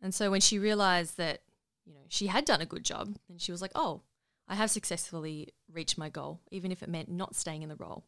And 0.00 0.14
so 0.14 0.30
when 0.30 0.40
she 0.40 0.58
realized 0.58 1.16
that, 1.16 1.42
you 1.84 1.94
know, 1.94 2.04
she 2.08 2.26
had 2.26 2.44
done 2.44 2.60
a 2.60 2.66
good 2.66 2.84
job, 2.84 3.16
then 3.28 3.38
she 3.38 3.52
was 3.52 3.62
like, 3.62 3.72
"Oh, 3.74 4.02
I 4.48 4.56
have 4.56 4.70
successfully 4.70 5.54
reached 5.68 5.96
my 5.96 6.08
goal, 6.08 6.40
even 6.50 6.72
if 6.72 6.82
it 6.82 6.88
meant 6.88 7.08
not 7.08 7.36
staying 7.36 7.62
in 7.62 7.68
the 7.68 7.76
role." 7.76 8.04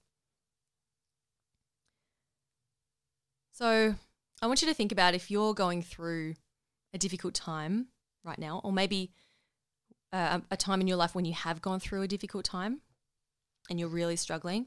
So 3.53 3.97
I 4.43 4.47
want 4.47 4.63
you 4.63 4.69
to 4.69 4.75
think 4.75 4.93
about 4.93 5.15
if 5.15 5.31
you're 5.31 5.55
going 5.55 5.83
through 5.83 6.35
a 6.93 6.99
difficult 6.99 7.35
time 7.35 7.89
right 8.25 8.39
now, 8.39 8.61
or 8.65 8.73
maybe 8.73 9.13
uh, 10.13 10.41
a 10.51 10.57
time 10.57 10.81
in 10.81 10.87
your 10.87 10.97
life 10.97 11.15
when 11.15 11.25
you 11.25 11.33
have 11.33 11.63
gone 11.63 11.81
through 11.81 12.03
a 12.03 12.09
difficult 12.09 12.45
time 12.45 12.81
and 13.71 13.81
you're 13.81 13.89
really 13.89 14.17
struggling. 14.17 14.67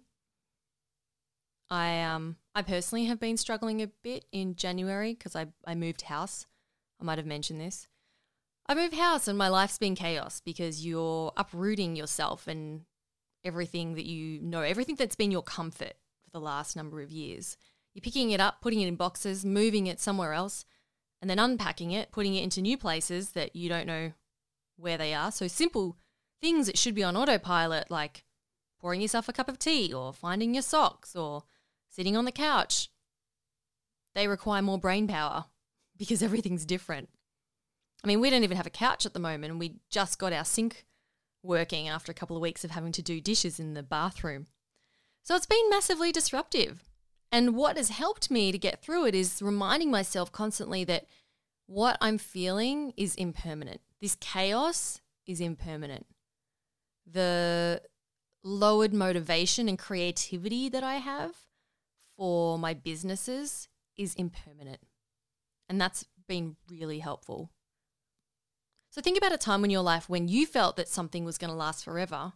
I 1.70 2.02
um 2.02 2.38
I 2.56 2.64
personally 2.64 3.06
have 3.06 3.20
been 3.20 3.38
struggling 3.38 3.82
a 3.82 3.88
bit 3.88 4.26
in 4.32 4.56
January 4.56 5.14
because 5.14 5.36
I, 5.36 5.48
I 5.66 5.76
moved 5.76 6.02
house. 6.04 6.48
I 7.00 7.04
might 7.04 7.20
have 7.20 7.28
mentioned 7.28 7.62
this. 7.62 7.88
I 8.68 8.76
moved 8.76 8.96
house 8.96 9.28
and 9.28 9.38
my 9.38 9.50
life's 9.50 9.78
been 9.78 9.96
chaos 9.96 10.42
because 10.44 10.86
you're 10.86 11.32
uprooting 11.38 11.96
yourself 11.96 12.48
and 12.48 12.82
everything 13.44 13.96
that 13.96 14.06
you 14.06 14.42
know, 14.42 14.62
everything 14.62 14.96
that's 14.96 15.16
been 15.16 15.32
your 15.32 15.44
comfort 15.44 15.94
for 16.24 16.32
the 16.32 16.40
last 16.40 16.76
number 16.76 17.02
of 17.02 17.12
years. 17.12 17.56
You're 18.00 18.14
picking 18.14 18.32
it 18.32 18.40
up, 18.40 18.62
putting 18.62 18.80
it 18.80 18.88
in 18.88 18.96
boxes, 18.96 19.44
moving 19.44 19.86
it 19.86 20.00
somewhere 20.00 20.32
else, 20.32 20.64
and 21.22 21.30
then 21.30 21.38
unpacking 21.38 21.92
it, 21.92 22.14
putting 22.14 22.34
it 22.34 22.44
into 22.44 22.62
new 22.62 22.78
places 22.78 23.32
that 23.32 23.58
you 23.58 23.68
don't 23.68 23.88
know 23.88 24.14
where 24.78 24.98
they 24.98 25.14
are. 25.14 25.34
So 25.34 25.50
simple 25.50 25.98
things 26.40 26.68
that 26.68 26.78
should 26.78 26.96
be 26.96 27.04
on 27.04 27.18
autopilot, 27.18 27.92
like 27.92 28.24
pouring 28.80 29.02
yourself 29.02 29.28
a 29.28 29.34
cup 29.34 29.50
of 29.50 29.60
tea 29.60 29.92
or 29.92 30.14
finding 30.14 30.54
your 30.54 30.64
socks 30.64 31.14
or 31.14 31.44
sitting 31.90 32.16
on 32.16 32.24
the 32.24 32.32
couch, 32.32 32.88
they 34.16 34.30
require 34.30 34.62
more 34.62 34.80
brain 34.80 35.06
power 35.06 35.48
because 35.98 36.24
everything's 36.24 36.66
different. 36.66 37.10
I 38.02 38.08
mean, 38.08 38.22
we 38.22 38.30
don't 38.30 38.46
even 38.46 38.56
have 38.56 38.66
a 38.66 38.70
couch 38.70 39.06
at 39.06 39.14
the 39.14 39.20
moment, 39.20 39.52
and 39.52 39.60
we 39.60 39.82
just 39.90 40.20
got 40.20 40.32
our 40.32 40.46
sink 40.46 40.86
working 41.44 41.90
after 41.90 42.14
a 42.14 42.16
couple 42.16 42.38
of 42.38 42.42
weeks 42.42 42.64
of 42.64 42.72
having 42.72 42.94
to 42.94 43.02
do 43.02 43.20
dishes 43.20 43.60
in 43.60 43.74
the 43.74 43.84
bathroom. 43.84 44.48
So 45.22 45.36
it's 45.36 45.46
been 45.46 45.70
massively 45.70 46.14
disruptive. 46.14 46.89
And 47.32 47.56
what 47.56 47.78
has 47.78 47.90
helped 47.90 48.32
me 48.32 48.52
to 48.52 48.58
get 48.58 48.82
through 48.82 49.06
it 49.06 49.16
is 49.16 49.42
reminding 49.42 49.92
myself 49.92 50.32
constantly 50.32 50.84
that 50.86 51.06
what 51.68 51.98
I'm 52.02 52.18
feeling 52.18 52.94
is 52.98 53.14
impermanent. 53.16 53.82
This 54.02 54.16
chaos 54.20 55.02
is 55.28 55.40
impermanent. 55.40 56.08
The 57.06 57.84
lowered 58.44 58.94
motivation 58.94 59.70
and 59.70 59.78
creativity 59.78 60.70
that 60.70 60.84
I 60.84 60.96
have 60.96 61.36
for 62.18 62.58
my 62.58 62.74
businesses 62.74 63.68
is 63.96 64.16
impermanent. 64.16 64.80
And 65.68 65.80
that's 65.80 66.06
been 66.28 66.56
really 66.70 67.00
helpful. 67.00 67.52
So 68.90 69.02
think 69.02 69.18
about 69.18 69.34
a 69.34 69.38
time 69.38 69.64
in 69.64 69.70
your 69.70 69.84
life 69.84 70.10
when 70.10 70.28
you 70.28 70.48
felt 70.48 70.76
that 70.78 70.88
something 70.88 71.24
was 71.24 71.38
going 71.38 71.52
to 71.52 71.56
last 71.56 71.86
forever. 71.86 72.34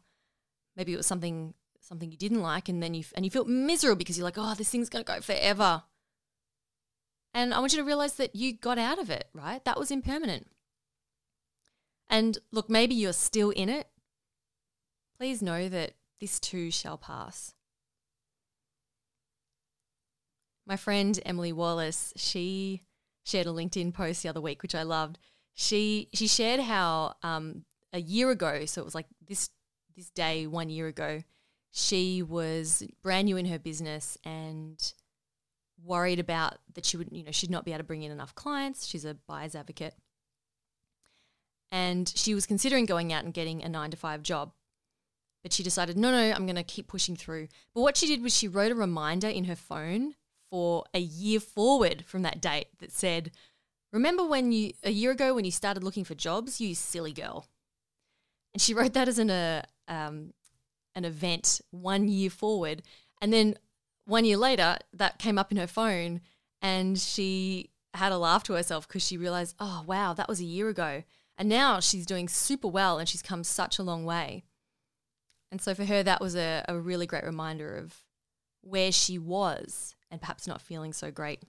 Maybe 0.76 0.94
it 0.94 0.98
was 0.98 1.08
something 1.08 1.56
something 1.84 2.10
you 2.10 2.18
didn't 2.18 2.42
like 2.42 2.70
and 2.70 2.82
then 2.82 2.94
you 2.94 3.04
and 3.16 3.26
you 3.26 3.32
feel 3.32 3.46
miserable 3.46 3.98
because 3.98 4.18
you're 4.18 4.26
like, 4.26 4.38
"Oh, 4.38 4.56
this 4.56 4.70
thing's 4.70 4.90
going 4.90 5.04
to 5.04 5.12
go 5.12 5.22
forever." 5.22 5.84
And 7.34 7.54
I 7.54 7.60
want 7.60 7.74
you 7.74 7.80
to 7.80 7.86
realize 7.86 8.16
that 8.16 8.36
you 8.36 8.54
got 8.54 8.78
out 8.78 9.00
of 9.00 9.10
it, 9.10 9.28
right? 9.34 9.64
That 9.66 9.80
was 9.80 9.92
impermanent. 9.92 10.48
And 12.10 12.38
look, 12.52 12.70
maybe 12.70 12.94
you're 12.94 13.14
still 13.14 13.50
in 13.50 13.70
it. 13.70 13.88
Please 15.18 15.42
know 15.42 15.68
that 15.70 15.94
this 16.22 16.40
too 16.40 16.70
shall 16.70 16.98
pass. 16.98 17.54
My 20.66 20.78
friend 20.78 21.20
Emily 21.26 21.52
Wallace, 21.52 22.14
she 22.16 22.82
shared 23.24 23.48
a 23.48 23.52
LinkedIn 23.52 23.94
post 23.94 24.24
the 24.24 24.30
other 24.30 24.42
week, 24.42 24.62
which 24.62 24.76
I 24.76 24.84
loved. 24.84 25.18
She 25.56 26.10
she 26.14 26.28
shared 26.28 26.60
how 26.60 27.16
um, 27.24 27.66
a 27.92 28.00
year 28.00 28.30
ago, 28.32 28.66
so 28.66 28.82
it 28.82 28.86
was 28.86 28.96
like 28.96 29.08
this 29.28 29.50
this 29.96 30.10
day 30.10 30.48
one 30.48 30.70
year 30.70 30.88
ago, 30.88 31.24
she 31.76 32.22
was 32.22 32.84
brand 33.02 33.26
new 33.26 33.36
in 33.36 33.48
her 33.48 33.58
business 33.58 34.16
and 34.24 34.94
worried 35.84 36.20
about 36.20 36.60
that 36.76 36.86
she 36.86 36.98
would, 36.98 37.10
you 37.12 37.24
know, 37.24 37.32
she'd 37.32 37.50
not 37.50 37.66
be 37.66 37.72
able 37.72 37.80
to 37.80 37.84
bring 37.84 38.04
in 38.04 38.12
enough 38.12 38.36
clients. 38.36 38.86
She's 38.86 39.06
a 39.06 39.16
buyer's 39.28 39.56
advocate. 39.56 39.96
And 41.72 42.14
she 42.16 42.36
was 42.36 42.46
considering 42.46 42.86
going 42.86 43.12
out 43.12 43.24
and 43.24 43.34
getting 43.34 43.64
a 43.64 43.70
nine 43.70 43.90
to 43.90 43.98
five 43.98 44.22
job. 44.22 44.52
But 45.42 45.52
she 45.52 45.64
decided, 45.64 45.98
no, 45.98 46.12
no, 46.12 46.32
I'm 46.32 46.46
going 46.46 46.58
to 46.58 46.64
keep 46.64 46.88
pushing 46.88 47.16
through. 47.16 47.48
But 47.74 47.82
what 47.82 47.98
she 47.98 48.06
did 48.06 48.22
was 48.22 48.38
she 48.38 48.48
wrote 48.48 48.72
a 48.72 48.76
reminder 48.76 49.28
in 49.28 49.46
her 49.46 49.56
phone 49.56 50.14
for 50.52 50.84
a 50.94 51.00
year 51.00 51.40
forward 51.40 52.06
from 52.06 52.22
that 52.22 52.40
date 52.40 52.68
that 52.78 52.92
said, 52.92 53.32
Remember 53.92 54.24
when 54.24 54.52
you, 54.52 54.74
a 54.84 54.92
year 54.92 55.10
ago, 55.10 55.34
when 55.34 55.46
you 55.46 55.52
started 55.52 55.84
looking 55.84 56.04
for 56.04 56.14
jobs, 56.14 56.62
you 56.62 56.76
silly 56.76 57.14
girl. 57.14 57.48
And 58.54 58.62
she 58.62 58.74
wrote 58.76 58.94
that 58.94 59.08
as 59.08 59.18
an, 59.18 59.32
uh, 59.32 59.64
um, 59.88 60.34
an 60.96 61.06
event 61.06 61.62
one 61.72 62.08
year 62.08 62.30
forward. 62.30 62.84
And 63.22 63.32
then 63.32 63.56
one 64.06 64.26
year 64.26 64.38
later, 64.38 64.78
that 64.94 65.20
came 65.20 65.38
up 65.38 65.52
in 65.52 65.58
her 65.58 65.68
phone 65.68 66.22
and 66.62 67.00
she 67.00 67.72
had 67.94 68.12
a 68.12 68.18
laugh 68.18 68.44
to 68.44 68.54
herself 68.54 68.88
because 68.88 69.06
she 69.06 69.18
realized, 69.18 69.56
oh, 69.60 69.84
wow, 69.86 70.14
that 70.14 70.28
was 70.28 70.40
a 70.40 70.46
year 70.46 70.70
ago. 70.70 71.04
And 71.38 71.50
now 71.50 71.80
she's 71.80 72.06
doing 72.06 72.28
super 72.28 72.68
well 72.68 73.00
and 73.00 73.08
she's 73.08 73.22
come 73.22 73.44
such 73.44 73.80
a 73.80 73.84
long 73.84 74.06
way. 74.06 74.44
And 75.52 75.62
so 75.62 75.76
for 75.76 75.86
her, 75.86 76.02
that 76.04 76.22
was 76.22 76.36
a, 76.36 76.64
a 76.68 76.78
really 76.78 77.06
great 77.06 77.24
reminder 77.24 77.76
of 77.78 77.96
where 78.62 78.92
she 78.92 79.20
was 79.20 79.96
and 80.10 80.20
perhaps 80.22 80.48
not 80.48 80.62
feeling 80.62 80.94
so 80.94 81.12
great. 81.12 81.44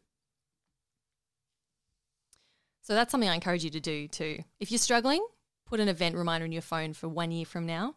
So 2.82 2.94
that's 2.94 3.10
something 3.10 3.30
I 3.30 3.34
encourage 3.34 3.64
you 3.64 3.70
to 3.70 3.80
do 3.80 4.08
too. 4.08 4.40
If 4.60 4.70
you're 4.70 4.78
struggling, 4.78 5.24
put 5.66 5.80
an 5.80 5.88
event 5.88 6.16
reminder 6.16 6.44
in 6.44 6.52
your 6.52 6.62
phone 6.62 6.92
for 6.92 7.08
one 7.08 7.30
year 7.30 7.46
from 7.46 7.64
now 7.64 7.94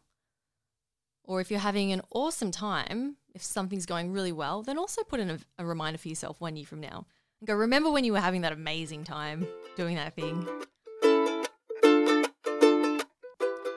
or 1.27 1.41
if 1.41 1.51
you're 1.51 1.59
having 1.59 1.91
an 1.91 2.01
awesome 2.11 2.51
time, 2.51 3.17
if 3.35 3.43
something's 3.43 3.85
going 3.85 4.11
really 4.11 4.31
well, 4.31 4.63
then 4.63 4.77
also 4.77 5.03
put 5.03 5.19
in 5.19 5.29
a, 5.29 5.39
a 5.59 5.65
reminder 5.65 5.99
for 5.99 6.07
yourself 6.07 6.39
one 6.39 6.55
year 6.55 6.65
from 6.65 6.79
now. 6.79 7.05
And 7.39 7.47
go, 7.47 7.53
remember 7.53 7.91
when 7.91 8.05
you 8.05 8.13
were 8.13 8.19
having 8.19 8.41
that 8.41 8.53
amazing 8.53 9.03
time 9.03 9.45
doing 9.75 9.95
that 9.95 10.15
thing. 10.15 10.47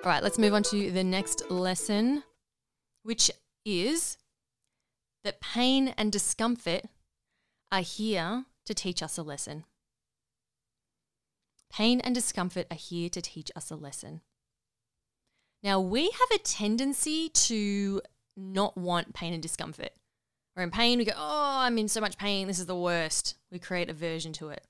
All 0.03 0.11
right, 0.11 0.23
let's 0.23 0.39
move 0.39 0.55
on 0.55 0.63
to 0.65 0.91
the 0.91 1.05
next 1.05 1.51
lesson, 1.51 2.23
which 3.03 3.31
is 3.67 4.17
that 5.25 5.41
pain 5.41 5.89
and 5.99 6.11
discomfort 6.11 6.85
are 7.71 7.83
here 7.83 8.47
to 8.65 8.75
teach 8.75 9.03
us 9.03 9.19
a 9.19 9.23
lesson. 9.23 9.65
Pain 11.71 12.01
and 12.01 12.15
discomfort 12.15 12.67
are 12.71 12.77
here 12.77 13.11
to 13.11 13.21
teach 13.21 13.51
us 13.55 13.71
a 13.71 13.77
lesson. 13.77 14.23
Now, 15.63 15.81
we 15.81 16.05
have 16.05 16.31
a 16.35 16.39
tendency 16.39 17.29
to 17.29 18.01
not 18.37 18.77
want 18.77 19.15
pain 19.15 19.35
and 19.35 19.43
discomfort. 19.43 19.91
We're 20.57 20.63
in 20.63 20.71
pain, 20.71 20.99
we 20.99 21.05
go, 21.05 21.13
oh, 21.17 21.59
I'm 21.61 21.79
in 21.79 21.89
so 21.89 22.01
much 22.01 22.17
pain, 22.17 22.47
this 22.47 22.59
is 22.59 22.67
the 22.67 22.77
worst. 22.77 23.37
We 23.51 23.59
create 23.59 23.91
aversion 23.91 24.33
to 24.35 24.49
it. 24.49 24.67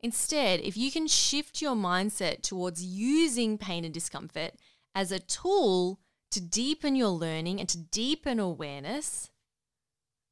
Instead, 0.00 0.60
if 0.60 0.76
you 0.76 0.90
can 0.90 1.06
shift 1.06 1.62
your 1.62 1.74
mindset 1.74 2.42
towards 2.42 2.84
using 2.84 3.56
pain 3.56 3.84
and 3.84 3.94
discomfort 3.94 4.52
as 4.94 5.10
a 5.10 5.18
tool 5.18 6.00
to 6.30 6.40
deepen 6.40 6.96
your 6.96 7.08
learning 7.08 7.60
and 7.60 7.68
to 7.68 7.78
deepen 7.78 8.38
awareness, 8.38 9.30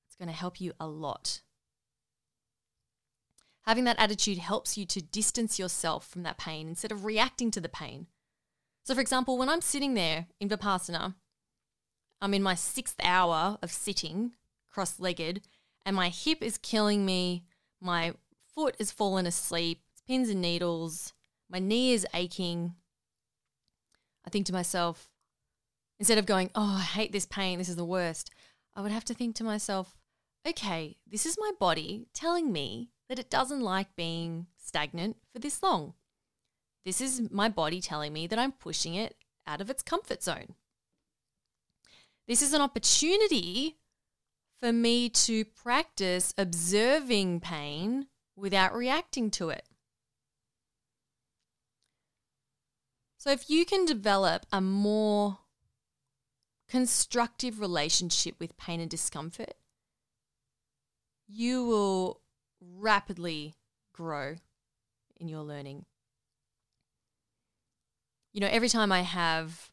it's 0.06 0.16
going 0.16 0.28
to 0.28 0.34
help 0.34 0.60
you 0.60 0.72
a 0.78 0.86
lot. 0.86 1.40
Having 3.62 3.84
that 3.84 3.98
attitude 3.98 4.38
helps 4.38 4.76
you 4.76 4.84
to 4.86 5.00
distance 5.00 5.58
yourself 5.58 6.06
from 6.06 6.22
that 6.24 6.36
pain 6.36 6.68
instead 6.68 6.92
of 6.92 7.04
reacting 7.04 7.50
to 7.52 7.60
the 7.60 7.68
pain. 7.68 8.08
So, 8.84 8.94
for 8.94 9.00
example, 9.00 9.38
when 9.38 9.48
I'm 9.48 9.62
sitting 9.62 9.94
there 9.94 10.26
in 10.40 10.48
Vipassana, 10.48 11.14
I'm 12.20 12.34
in 12.34 12.42
my 12.42 12.54
sixth 12.54 12.96
hour 13.02 13.58
of 13.62 13.72
sitting 13.72 14.32
cross 14.70 14.98
legged, 14.98 15.40
and 15.86 15.94
my 15.94 16.08
hip 16.08 16.42
is 16.42 16.58
killing 16.58 17.06
me. 17.06 17.44
My 17.80 18.14
foot 18.54 18.74
is 18.78 18.90
fallen 18.90 19.26
asleep, 19.26 19.80
it's 19.92 20.02
pins 20.02 20.28
and 20.28 20.42
needles. 20.42 21.12
My 21.48 21.60
knee 21.60 21.92
is 21.92 22.06
aching. 22.12 22.74
I 24.26 24.30
think 24.30 24.46
to 24.46 24.52
myself, 24.52 25.10
instead 25.98 26.18
of 26.18 26.26
going, 26.26 26.50
oh, 26.54 26.78
I 26.78 26.82
hate 26.82 27.12
this 27.12 27.26
pain, 27.26 27.58
this 27.58 27.68
is 27.68 27.76
the 27.76 27.84
worst, 27.84 28.30
I 28.74 28.80
would 28.80 28.90
have 28.90 29.04
to 29.06 29.14
think 29.14 29.36
to 29.36 29.44
myself, 29.44 29.96
okay, 30.46 30.96
this 31.06 31.24
is 31.24 31.38
my 31.38 31.52
body 31.58 32.08
telling 32.12 32.50
me 32.50 32.90
that 33.08 33.18
it 33.18 33.30
doesn't 33.30 33.60
like 33.60 33.94
being 33.96 34.46
stagnant 34.56 35.16
for 35.32 35.38
this 35.38 35.62
long. 35.62 35.94
This 36.84 37.00
is 37.00 37.30
my 37.30 37.48
body 37.48 37.80
telling 37.80 38.12
me 38.12 38.26
that 38.26 38.38
I'm 38.38 38.52
pushing 38.52 38.94
it 38.94 39.16
out 39.46 39.60
of 39.60 39.70
its 39.70 39.82
comfort 39.82 40.22
zone. 40.22 40.54
This 42.26 42.42
is 42.42 42.52
an 42.52 42.60
opportunity 42.60 43.76
for 44.60 44.72
me 44.72 45.08
to 45.10 45.44
practice 45.44 46.32
observing 46.38 47.40
pain 47.40 48.06
without 48.36 48.74
reacting 48.74 49.30
to 49.32 49.50
it. 49.50 49.66
So, 53.18 53.30
if 53.30 53.48
you 53.48 53.64
can 53.64 53.86
develop 53.86 54.44
a 54.52 54.60
more 54.60 55.38
constructive 56.68 57.60
relationship 57.60 58.36
with 58.38 58.56
pain 58.58 58.80
and 58.80 58.90
discomfort, 58.90 59.54
you 61.26 61.64
will 61.64 62.20
rapidly 62.60 63.54
grow 63.94 64.36
in 65.16 65.28
your 65.28 65.42
learning. 65.42 65.86
You 68.34 68.40
know, 68.40 68.48
every 68.50 68.68
time 68.68 68.92
I 68.92 69.00
have 69.00 69.70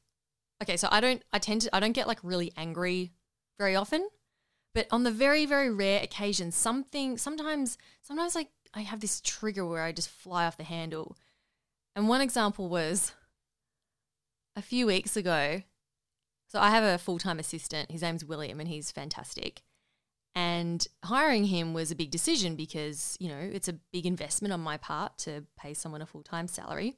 okay, 0.64 0.78
so 0.78 0.88
I 0.92 1.02
don't 1.02 1.22
I 1.34 1.40
tend 1.40 1.62
to 1.62 1.76
I 1.76 1.80
don't 1.82 1.92
get 1.92 2.08
like 2.08 2.20
really 2.24 2.54
angry 2.56 3.12
very 3.60 3.76
often, 3.76 4.08
but 4.74 4.88
on 4.92 5.04
the 5.04 5.12
very 5.12 5.46
very 5.46 5.70
rare 5.70 6.02
occasion 6.02 6.52
something 6.52 7.18
sometimes 7.18 7.78
sometimes 8.02 8.36
like 8.36 8.50
I 8.74 8.82
have 8.82 9.02
this 9.02 9.20
trigger 9.22 9.66
where 9.66 9.84
I 9.84 9.92
just 9.92 10.10
fly 10.10 10.46
off 10.46 10.58
the 10.58 10.64
handle. 10.64 11.18
And 11.96 12.08
one 12.08 12.22
example 12.22 12.70
was 12.70 13.14
a 14.56 14.62
few 14.62 14.86
weeks 14.86 15.18
ago. 15.18 15.64
So 16.48 16.60
I 16.60 16.70
have 16.70 16.84
a 16.84 16.98
full-time 16.98 17.40
assistant. 17.40 17.92
His 17.92 18.02
name's 18.02 18.26
William 18.26 18.60
and 18.60 18.70
he's 18.70 18.92
fantastic. 18.92 19.62
And 20.36 20.86
hiring 21.04 21.46
him 21.46 21.74
was 21.74 21.92
a 21.92 21.96
big 21.96 22.12
decision 22.12 22.56
because, 22.56 23.18
you 23.20 23.28
know, 23.28 23.40
it's 23.40 23.68
a 23.68 23.80
big 23.92 24.06
investment 24.06 24.54
on 24.54 24.62
my 24.62 24.78
part 24.78 25.18
to 25.20 25.46
pay 25.58 25.74
someone 25.74 26.02
a 26.02 26.06
full-time 26.06 26.48
salary. 26.48 26.96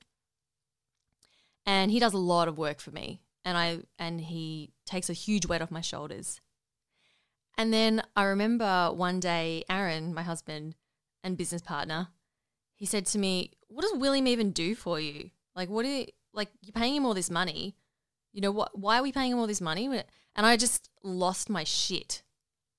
And 1.65 1.91
he 1.91 1.99
does 1.99 2.13
a 2.13 2.17
lot 2.17 2.47
of 2.47 2.57
work 2.57 2.79
for 2.79 2.91
me 2.91 3.21
and 3.45 3.57
I 3.57 3.79
and 3.99 4.21
he 4.21 4.71
takes 4.85 5.09
a 5.09 5.13
huge 5.13 5.45
weight 5.45 5.61
off 5.61 5.71
my 5.71 5.81
shoulders. 5.81 6.41
And 7.57 7.71
then 7.73 8.01
I 8.15 8.23
remember 8.23 8.91
one 8.93 9.19
day 9.19 9.63
Aaron, 9.69 10.13
my 10.13 10.23
husband 10.23 10.75
and 11.23 11.37
business 11.37 11.61
partner, 11.61 12.09
he 12.75 12.85
said 12.85 13.05
to 13.07 13.19
me, 13.19 13.51
"What 13.67 13.83
does 13.83 13.93
William 13.95 14.27
even 14.27 14.51
do 14.51 14.75
for 14.75 14.99
you? 14.99 15.31
Like 15.55 15.69
what 15.69 15.85
are 15.85 15.89
you, 15.89 16.07
like 16.33 16.49
you're 16.61 16.73
paying 16.73 16.95
him 16.95 17.05
all 17.05 17.13
this 17.13 17.29
money? 17.29 17.75
You 18.31 18.41
know 18.41 18.51
what 18.51 18.77
why 18.77 18.99
are 18.99 19.03
we 19.03 19.11
paying 19.11 19.31
him 19.31 19.39
all 19.39 19.47
this 19.47 19.61
money?" 19.61 19.85
And 20.35 20.45
I 20.45 20.57
just 20.57 20.89
lost 21.03 21.49
my 21.49 21.63
shit. 21.63 22.23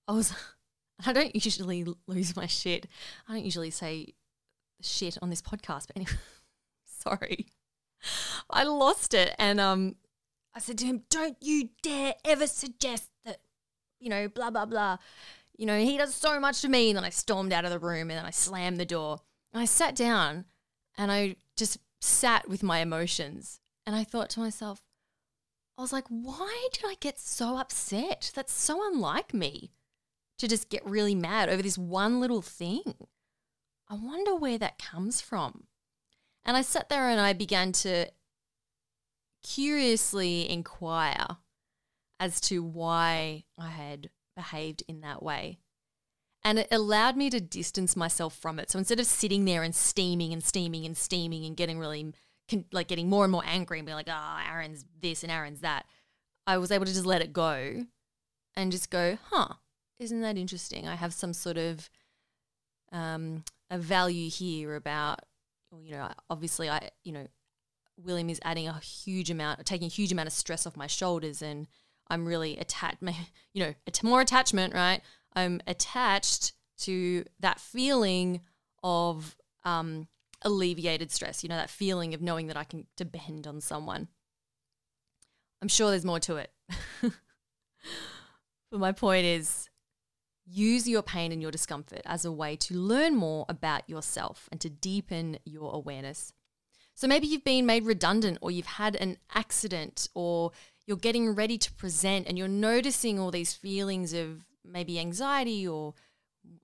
I 0.08 0.12
was 0.12 0.32
I 1.06 1.12
don't 1.12 1.34
usually 1.34 1.86
lose 2.06 2.36
my 2.36 2.46
shit. 2.46 2.86
I 3.28 3.34
don't 3.34 3.44
usually 3.44 3.70
say 3.70 4.14
shit 4.80 5.18
on 5.22 5.30
this 5.30 5.42
podcast, 5.42 5.86
but 5.88 5.96
anyway, 5.96 6.12
sorry. 6.84 7.46
I 8.50 8.64
lost 8.64 9.14
it 9.14 9.34
and 9.38 9.60
um 9.60 9.96
I 10.54 10.60
said 10.60 10.78
to 10.78 10.86
him, 10.86 11.02
Don't 11.10 11.36
you 11.40 11.70
dare 11.82 12.14
ever 12.24 12.46
suggest 12.46 13.10
that, 13.24 13.38
you 13.98 14.08
know, 14.08 14.28
blah, 14.28 14.50
blah, 14.50 14.66
blah. 14.66 14.98
You 15.56 15.66
know, 15.66 15.78
he 15.78 15.98
does 15.98 16.14
so 16.14 16.38
much 16.38 16.62
to 16.62 16.68
me. 16.68 16.90
And 16.90 16.96
then 16.96 17.04
I 17.04 17.10
stormed 17.10 17.52
out 17.52 17.64
of 17.64 17.70
the 17.70 17.78
room 17.78 18.10
and 18.10 18.18
then 18.18 18.24
I 18.24 18.30
slammed 18.30 18.78
the 18.78 18.84
door. 18.84 19.18
And 19.52 19.60
I 19.60 19.66
sat 19.66 19.96
down 19.96 20.44
and 20.96 21.10
I 21.10 21.36
just 21.56 21.78
sat 22.00 22.48
with 22.48 22.62
my 22.62 22.78
emotions. 22.78 23.60
And 23.86 23.94
I 23.94 24.04
thought 24.04 24.30
to 24.30 24.40
myself, 24.40 24.80
I 25.76 25.82
was 25.82 25.92
like, 25.92 26.06
why 26.08 26.68
did 26.72 26.84
I 26.86 26.94
get 27.00 27.18
so 27.18 27.58
upset? 27.58 28.30
That's 28.34 28.52
so 28.52 28.80
unlike 28.92 29.34
me 29.34 29.72
to 30.38 30.48
just 30.48 30.68
get 30.68 30.86
really 30.86 31.14
mad 31.14 31.48
over 31.48 31.62
this 31.62 31.76
one 31.76 32.20
little 32.20 32.42
thing. 32.42 32.94
I 33.88 33.94
wonder 33.94 34.34
where 34.34 34.58
that 34.58 34.78
comes 34.78 35.20
from. 35.20 35.64
And 36.44 36.56
I 36.56 36.62
sat 36.62 36.88
there 36.88 37.08
and 37.08 37.20
I 37.20 37.32
began 37.32 37.72
to 37.72 38.10
curiously 39.42 40.48
inquire 40.50 41.26
as 42.20 42.40
to 42.42 42.62
why 42.62 43.44
I 43.58 43.68
had 43.68 44.10
behaved 44.36 44.82
in 44.88 45.00
that 45.00 45.22
way. 45.22 45.58
And 46.42 46.58
it 46.58 46.68
allowed 46.70 47.16
me 47.16 47.30
to 47.30 47.40
distance 47.40 47.96
myself 47.96 48.36
from 48.36 48.58
it. 48.58 48.70
So 48.70 48.78
instead 48.78 49.00
of 49.00 49.06
sitting 49.06 49.46
there 49.46 49.62
and 49.62 49.74
steaming 49.74 50.32
and 50.32 50.44
steaming 50.44 50.84
and 50.84 50.96
steaming 50.96 51.46
and 51.46 51.56
getting 51.56 51.78
really, 51.78 52.12
like, 52.72 52.88
getting 52.88 53.08
more 53.08 53.24
and 53.24 53.32
more 53.32 53.44
angry 53.46 53.78
and 53.78 53.86
being 53.86 53.96
like, 53.96 54.10
oh, 54.10 54.38
Aaron's 54.50 54.84
this 55.00 55.22
and 55.22 55.32
Aaron's 55.32 55.60
that, 55.60 55.86
I 56.46 56.58
was 56.58 56.70
able 56.70 56.84
to 56.84 56.92
just 56.92 57.06
let 57.06 57.22
it 57.22 57.32
go 57.32 57.86
and 58.54 58.70
just 58.70 58.90
go, 58.90 59.16
huh, 59.30 59.54
isn't 59.98 60.20
that 60.20 60.36
interesting? 60.36 60.86
I 60.86 60.96
have 60.96 61.14
some 61.14 61.32
sort 61.32 61.56
of 61.56 61.88
um, 62.92 63.44
a 63.70 63.78
value 63.78 64.28
here 64.28 64.76
about, 64.76 65.20
you 65.82 65.92
know, 65.92 66.08
obviously 66.30 66.68
I, 66.68 66.90
you 67.04 67.12
know, 67.12 67.26
William 67.96 68.28
is 68.28 68.40
adding 68.44 68.68
a 68.68 68.78
huge 68.78 69.30
amount, 69.30 69.64
taking 69.64 69.86
a 69.86 69.90
huge 69.90 70.12
amount 70.12 70.26
of 70.26 70.32
stress 70.32 70.66
off 70.66 70.76
my 70.76 70.86
shoulders, 70.86 71.42
and 71.42 71.66
I'm 72.08 72.26
really 72.26 72.56
attached. 72.56 72.98
You 73.52 73.66
know, 73.66 73.74
more 74.02 74.20
attachment, 74.20 74.74
right? 74.74 75.00
I'm 75.32 75.60
attached 75.68 76.54
to 76.78 77.24
that 77.38 77.60
feeling 77.60 78.40
of 78.82 79.36
um, 79.64 80.08
alleviated 80.42 81.12
stress. 81.12 81.44
You 81.44 81.48
know, 81.48 81.56
that 81.56 81.70
feeling 81.70 82.14
of 82.14 82.20
knowing 82.20 82.48
that 82.48 82.56
I 82.56 82.64
can 82.64 82.86
depend 82.96 83.46
on 83.46 83.60
someone. 83.60 84.08
I'm 85.62 85.68
sure 85.68 85.90
there's 85.90 86.04
more 86.04 86.18
to 86.20 86.36
it. 86.36 86.50
but 87.02 88.80
my 88.80 88.90
point 88.90 89.24
is 89.24 89.68
use 90.46 90.88
your 90.88 91.02
pain 91.02 91.32
and 91.32 91.40
your 91.40 91.50
discomfort 91.50 92.02
as 92.04 92.24
a 92.24 92.32
way 92.32 92.56
to 92.56 92.74
learn 92.74 93.16
more 93.16 93.46
about 93.48 93.88
yourself 93.88 94.48
and 94.52 94.60
to 94.60 94.68
deepen 94.70 95.38
your 95.44 95.74
awareness. 95.74 96.32
So 96.94 97.08
maybe 97.08 97.26
you've 97.26 97.44
been 97.44 97.66
made 97.66 97.84
redundant 97.84 98.38
or 98.40 98.50
you've 98.50 98.66
had 98.66 98.94
an 98.96 99.18
accident 99.34 100.08
or 100.14 100.52
you're 100.86 100.96
getting 100.96 101.34
ready 101.34 101.58
to 101.58 101.72
present 101.72 102.28
and 102.28 102.38
you're 102.38 102.46
noticing 102.46 103.18
all 103.18 103.30
these 103.30 103.54
feelings 103.54 104.12
of 104.12 104.44
maybe 104.64 105.00
anxiety 105.00 105.66
or 105.66 105.94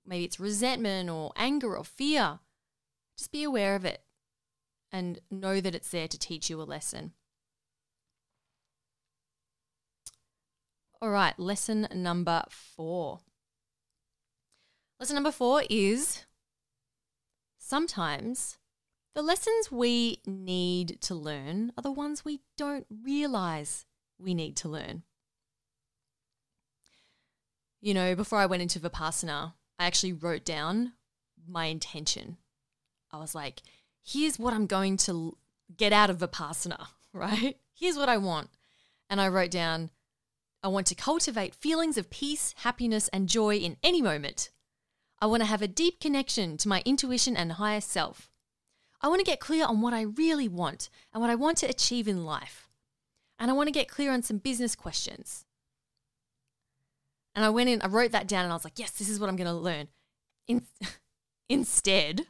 maybe 0.05 0.25
it's 0.25 0.39
resentment 0.39 1.09
or 1.09 1.31
anger 1.35 1.75
or 1.75 1.83
fear. 1.83 2.39
Just 3.17 3.31
be 3.31 3.43
aware 3.43 3.75
of 3.75 3.83
it 3.83 4.03
and 4.91 5.19
know 5.29 5.59
that 5.59 5.75
it's 5.75 5.89
there 5.89 6.07
to 6.07 6.19
teach 6.19 6.49
you 6.49 6.61
a 6.61 6.63
lesson. 6.63 7.13
All 11.01 11.09
right, 11.09 11.37
lesson 11.39 11.87
number 11.93 12.43
four. 12.49 13.21
Lesson 15.01 15.15
number 15.15 15.31
four 15.31 15.63
is 15.67 16.25
sometimes 17.57 18.59
the 19.15 19.23
lessons 19.23 19.71
we 19.71 20.19
need 20.27 21.01
to 21.01 21.15
learn 21.15 21.73
are 21.75 21.81
the 21.81 21.91
ones 21.91 22.23
we 22.23 22.41
don't 22.55 22.85
realize 23.03 23.87
we 24.19 24.35
need 24.35 24.55
to 24.57 24.69
learn. 24.69 25.01
You 27.81 27.95
know, 27.95 28.13
before 28.13 28.37
I 28.37 28.45
went 28.45 28.61
into 28.61 28.79
Vipassana, 28.79 29.53
I 29.79 29.87
actually 29.87 30.13
wrote 30.13 30.45
down 30.45 30.93
my 31.47 31.65
intention. 31.65 32.37
I 33.11 33.17
was 33.17 33.33
like, 33.33 33.63
here's 34.03 34.37
what 34.37 34.53
I'm 34.53 34.67
going 34.67 34.97
to 34.97 35.35
get 35.75 35.93
out 35.93 36.11
of 36.11 36.19
Vipassana, 36.19 36.89
right? 37.11 37.57
Here's 37.73 37.97
what 37.97 38.07
I 38.07 38.17
want. 38.17 38.51
And 39.09 39.19
I 39.19 39.29
wrote 39.29 39.49
down, 39.49 39.89
I 40.61 40.67
want 40.67 40.85
to 40.85 40.95
cultivate 40.95 41.55
feelings 41.55 41.97
of 41.97 42.11
peace, 42.11 42.53
happiness, 42.57 43.07
and 43.07 43.27
joy 43.27 43.55
in 43.55 43.77
any 43.81 44.03
moment. 44.03 44.51
I 45.21 45.27
want 45.27 45.43
to 45.43 45.47
have 45.47 45.61
a 45.61 45.67
deep 45.67 45.99
connection 45.99 46.57
to 46.57 46.67
my 46.67 46.81
intuition 46.83 47.37
and 47.37 47.53
higher 47.53 47.79
self. 47.79 48.31
I 49.01 49.07
want 49.07 49.19
to 49.19 49.25
get 49.25 49.39
clear 49.39 49.65
on 49.65 49.79
what 49.79 49.93
I 49.93 50.01
really 50.01 50.47
want 50.47 50.89
and 51.13 51.21
what 51.21 51.29
I 51.29 51.35
want 51.35 51.57
to 51.59 51.67
achieve 51.67 52.07
in 52.07 52.25
life. 52.25 52.67
And 53.39 53.49
I 53.49 53.53
want 53.53 53.67
to 53.67 53.71
get 53.71 53.87
clear 53.87 54.11
on 54.11 54.23
some 54.23 54.39
business 54.39 54.75
questions. 54.75 55.45
And 57.35 57.45
I 57.45 57.49
went 57.49 57.69
in, 57.69 57.81
I 57.81 57.87
wrote 57.87 58.11
that 58.11 58.27
down 58.27 58.43
and 58.43 58.51
I 58.51 58.55
was 58.55 58.63
like, 58.63 58.79
yes, 58.79 58.91
this 58.91 59.09
is 59.09 59.19
what 59.19 59.29
I'm 59.29 59.35
going 59.35 59.47
to 59.47 59.53
learn. 59.53 59.87
In- 60.47 60.65
instead, 61.49 62.21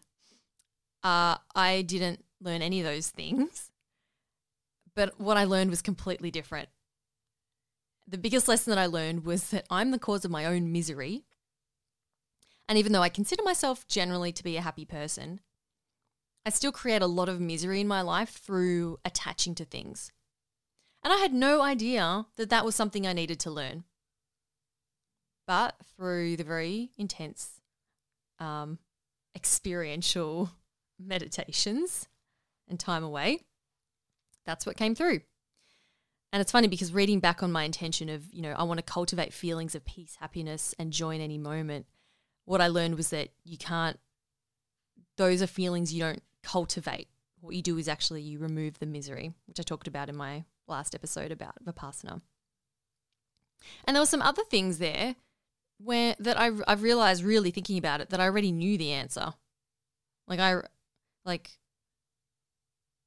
uh, 1.03 1.37
I 1.55 1.83
didn't 1.83 2.23
learn 2.41 2.61
any 2.61 2.81
of 2.81 2.85
those 2.85 3.09
things. 3.09 3.71
But 4.95 5.19
what 5.19 5.37
I 5.37 5.45
learned 5.45 5.69
was 5.69 5.81
completely 5.81 6.29
different. 6.29 6.69
The 8.07 8.17
biggest 8.17 8.47
lesson 8.47 8.71
that 8.71 8.79
I 8.79 8.87
learned 8.87 9.25
was 9.25 9.49
that 9.49 9.65
I'm 9.69 9.91
the 9.91 9.99
cause 9.99 10.25
of 10.25 10.31
my 10.31 10.45
own 10.45 10.71
misery 10.71 11.23
And 12.71 12.77
even 12.77 12.93
though 12.93 13.01
I 13.01 13.09
consider 13.09 13.43
myself 13.43 13.85
generally 13.85 14.31
to 14.31 14.45
be 14.45 14.55
a 14.55 14.61
happy 14.61 14.85
person, 14.85 15.41
I 16.45 16.51
still 16.51 16.71
create 16.71 17.01
a 17.01 17.05
lot 17.05 17.27
of 17.27 17.41
misery 17.41 17.81
in 17.81 17.87
my 17.89 18.01
life 18.01 18.29
through 18.29 18.97
attaching 19.03 19.55
to 19.55 19.65
things. 19.65 20.13
And 21.03 21.11
I 21.11 21.17
had 21.17 21.33
no 21.33 21.61
idea 21.61 22.27
that 22.37 22.49
that 22.49 22.63
was 22.63 22.73
something 22.73 23.05
I 23.05 23.11
needed 23.11 23.41
to 23.41 23.51
learn. 23.51 23.83
But 25.45 25.75
through 25.97 26.37
the 26.37 26.45
very 26.45 26.91
intense 26.97 27.59
um, 28.39 28.79
experiential 29.35 30.51
meditations 30.97 32.07
and 32.69 32.79
time 32.79 33.03
away, 33.03 33.41
that's 34.45 34.65
what 34.65 34.77
came 34.77 34.95
through. 34.95 35.19
And 36.31 36.39
it's 36.39 36.53
funny 36.53 36.69
because 36.69 36.93
reading 36.93 37.19
back 37.19 37.43
on 37.43 37.51
my 37.51 37.65
intention 37.65 38.07
of, 38.07 38.33
you 38.33 38.41
know, 38.41 38.53
I 38.53 38.63
want 38.63 38.77
to 38.77 38.81
cultivate 38.81 39.33
feelings 39.33 39.75
of 39.75 39.83
peace, 39.83 40.15
happiness, 40.21 40.73
and 40.79 40.93
joy 40.93 41.15
in 41.15 41.21
any 41.21 41.37
moment, 41.37 41.85
what 42.51 42.59
I 42.59 42.67
learned 42.67 42.95
was 42.95 43.11
that 43.11 43.29
you 43.45 43.57
can't, 43.57 43.97
those 45.15 45.41
are 45.41 45.47
feelings 45.47 45.93
you 45.93 46.01
don't 46.01 46.21
cultivate. 46.43 47.07
What 47.39 47.55
you 47.55 47.61
do 47.61 47.77
is 47.77 47.87
actually 47.87 48.23
you 48.23 48.39
remove 48.39 48.77
the 48.77 48.85
misery, 48.85 49.31
which 49.45 49.57
I 49.57 49.63
talked 49.63 49.87
about 49.87 50.09
in 50.09 50.17
my 50.17 50.43
last 50.67 50.93
episode 50.93 51.31
about 51.31 51.63
Vipassana. 51.63 52.19
And 53.85 53.95
there 53.95 54.01
were 54.01 54.05
some 54.05 54.21
other 54.21 54.43
things 54.43 54.79
there 54.79 55.15
where 55.77 56.13
that 56.19 56.37
I 56.37 56.51
I've 56.67 56.83
realized 56.83 57.23
really 57.23 57.51
thinking 57.51 57.77
about 57.77 58.01
it 58.01 58.09
that 58.09 58.19
I 58.19 58.25
already 58.25 58.51
knew 58.51 58.77
the 58.77 58.91
answer. 58.91 59.33
Like 60.27 60.41
I 60.41 60.61
like 61.23 61.51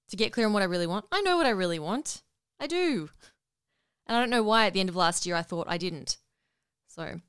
to 0.08 0.16
get 0.16 0.32
clear 0.32 0.46
on 0.46 0.54
what 0.54 0.62
I 0.62 0.66
really 0.66 0.86
want. 0.86 1.04
I 1.12 1.20
know 1.20 1.36
what 1.36 1.46
I 1.46 1.50
really 1.50 1.78
want. 1.78 2.22
I 2.58 2.66
do. 2.66 3.10
And 4.06 4.16
I 4.16 4.20
don't 4.20 4.30
know 4.30 4.42
why 4.42 4.66
at 4.66 4.72
the 4.72 4.80
end 4.80 4.88
of 4.88 4.96
last 4.96 5.26
year 5.26 5.36
I 5.36 5.42
thought 5.42 5.66
I 5.68 5.76
didn't. 5.76 6.16
So, 6.88 7.20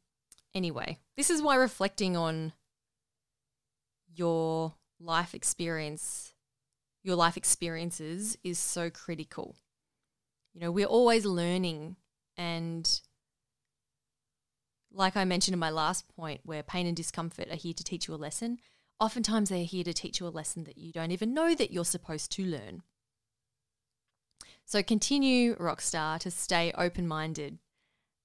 anyway, 0.54 0.99
this 1.17 1.30
is 1.30 1.41
why 1.41 1.56
reflecting 1.56 2.17
on 2.17 2.54
your 4.13 4.75
life 4.99 5.34
experience, 5.34 6.34
your 7.04 7.15
life 7.15 7.38
experiences 7.38 8.38
is 8.43 8.58
so 8.58 8.89
critical. 8.89 9.56
You 10.54 10.62
know, 10.62 10.71
we're 10.71 10.86
always 10.86 11.25
learning 11.25 11.97
and 12.38 13.01
like 14.95 15.17
I 15.17 15.25
mentioned 15.25 15.54
in 15.54 15.60
my 15.60 15.69
last 15.69 16.08
point, 16.15 16.41
where 16.43 16.63
pain 16.63 16.88
and 16.88 16.95
discomfort 16.95 17.49
are 17.51 17.58
here 17.58 17.73
to 17.73 17.84
teach 17.84 18.08
you 18.08 18.13
a 18.13 18.15
lesson, 18.15 18.60
oftentimes 18.99 19.49
they're 19.49 19.65
here 19.65 19.84
to 19.84 19.93
teach 19.93 20.19
you 20.19 20.28
a 20.28 20.30
lesson 20.30 20.63
that 20.63 20.78
you 20.78 20.93
don't 20.93 21.12
even 21.12 21.34
know 21.34 21.54
that 21.54 21.71
you're 21.71 21.86
supposed 21.86 22.32
to 22.32 22.45
learn. 22.45 22.82
So 24.65 24.82
continue, 24.82 25.56
Rockstar, 25.58 26.17
to 26.19 26.32
stay 26.32 26.71
open 26.78 27.08
minded 27.08 27.60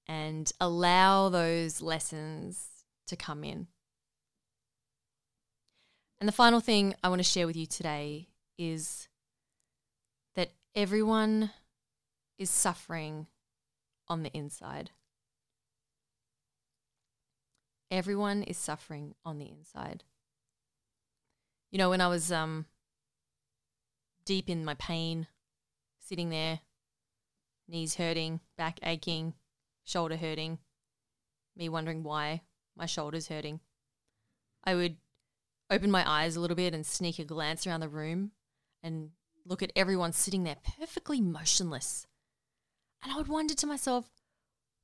and 0.07 0.51
allow 0.59 1.29
those 1.29 1.81
lessons 1.81 2.70
to 3.11 3.15
come 3.17 3.43
in. 3.43 3.67
And 6.19 6.27
the 6.27 6.33
final 6.33 6.59
thing 6.59 6.95
I 7.03 7.09
want 7.09 7.19
to 7.19 7.27
share 7.27 7.45
with 7.45 7.57
you 7.57 7.65
today 7.65 8.29
is 8.57 9.09
that 10.35 10.51
everyone 10.75 11.51
is 12.37 12.49
suffering 12.49 13.27
on 14.07 14.23
the 14.23 14.31
inside. 14.31 14.91
Everyone 17.89 18.43
is 18.43 18.57
suffering 18.57 19.15
on 19.25 19.39
the 19.39 19.49
inside. 19.49 20.03
You 21.71 21.77
know, 21.77 21.89
when 21.89 22.01
I 22.01 22.07
was 22.07 22.31
um, 22.31 22.65
deep 24.25 24.49
in 24.49 24.63
my 24.63 24.75
pain, 24.75 25.27
sitting 25.99 26.29
there, 26.29 26.59
knees 27.67 27.95
hurting, 27.95 28.39
back 28.57 28.79
aching, 28.83 29.33
shoulder 29.83 30.15
hurting, 30.17 30.59
me 31.57 31.67
wondering 31.67 32.03
why 32.03 32.41
my 32.75 32.85
shoulder's 32.85 33.27
hurting, 33.27 33.59
I 34.63 34.75
would 34.75 34.97
open 35.69 35.91
my 35.91 36.07
eyes 36.09 36.35
a 36.35 36.39
little 36.39 36.55
bit 36.55 36.73
and 36.73 36.85
sneak 36.85 37.19
a 37.19 37.23
glance 37.23 37.65
around 37.65 37.79
the 37.79 37.89
room 37.89 38.31
and 38.83 39.11
look 39.45 39.63
at 39.63 39.71
everyone 39.75 40.13
sitting 40.13 40.43
there 40.43 40.57
perfectly 40.77 41.21
motionless. 41.21 42.07
And 43.01 43.11
I 43.11 43.17
would 43.17 43.27
wonder 43.27 43.53
to 43.55 43.67
myself, 43.67 44.09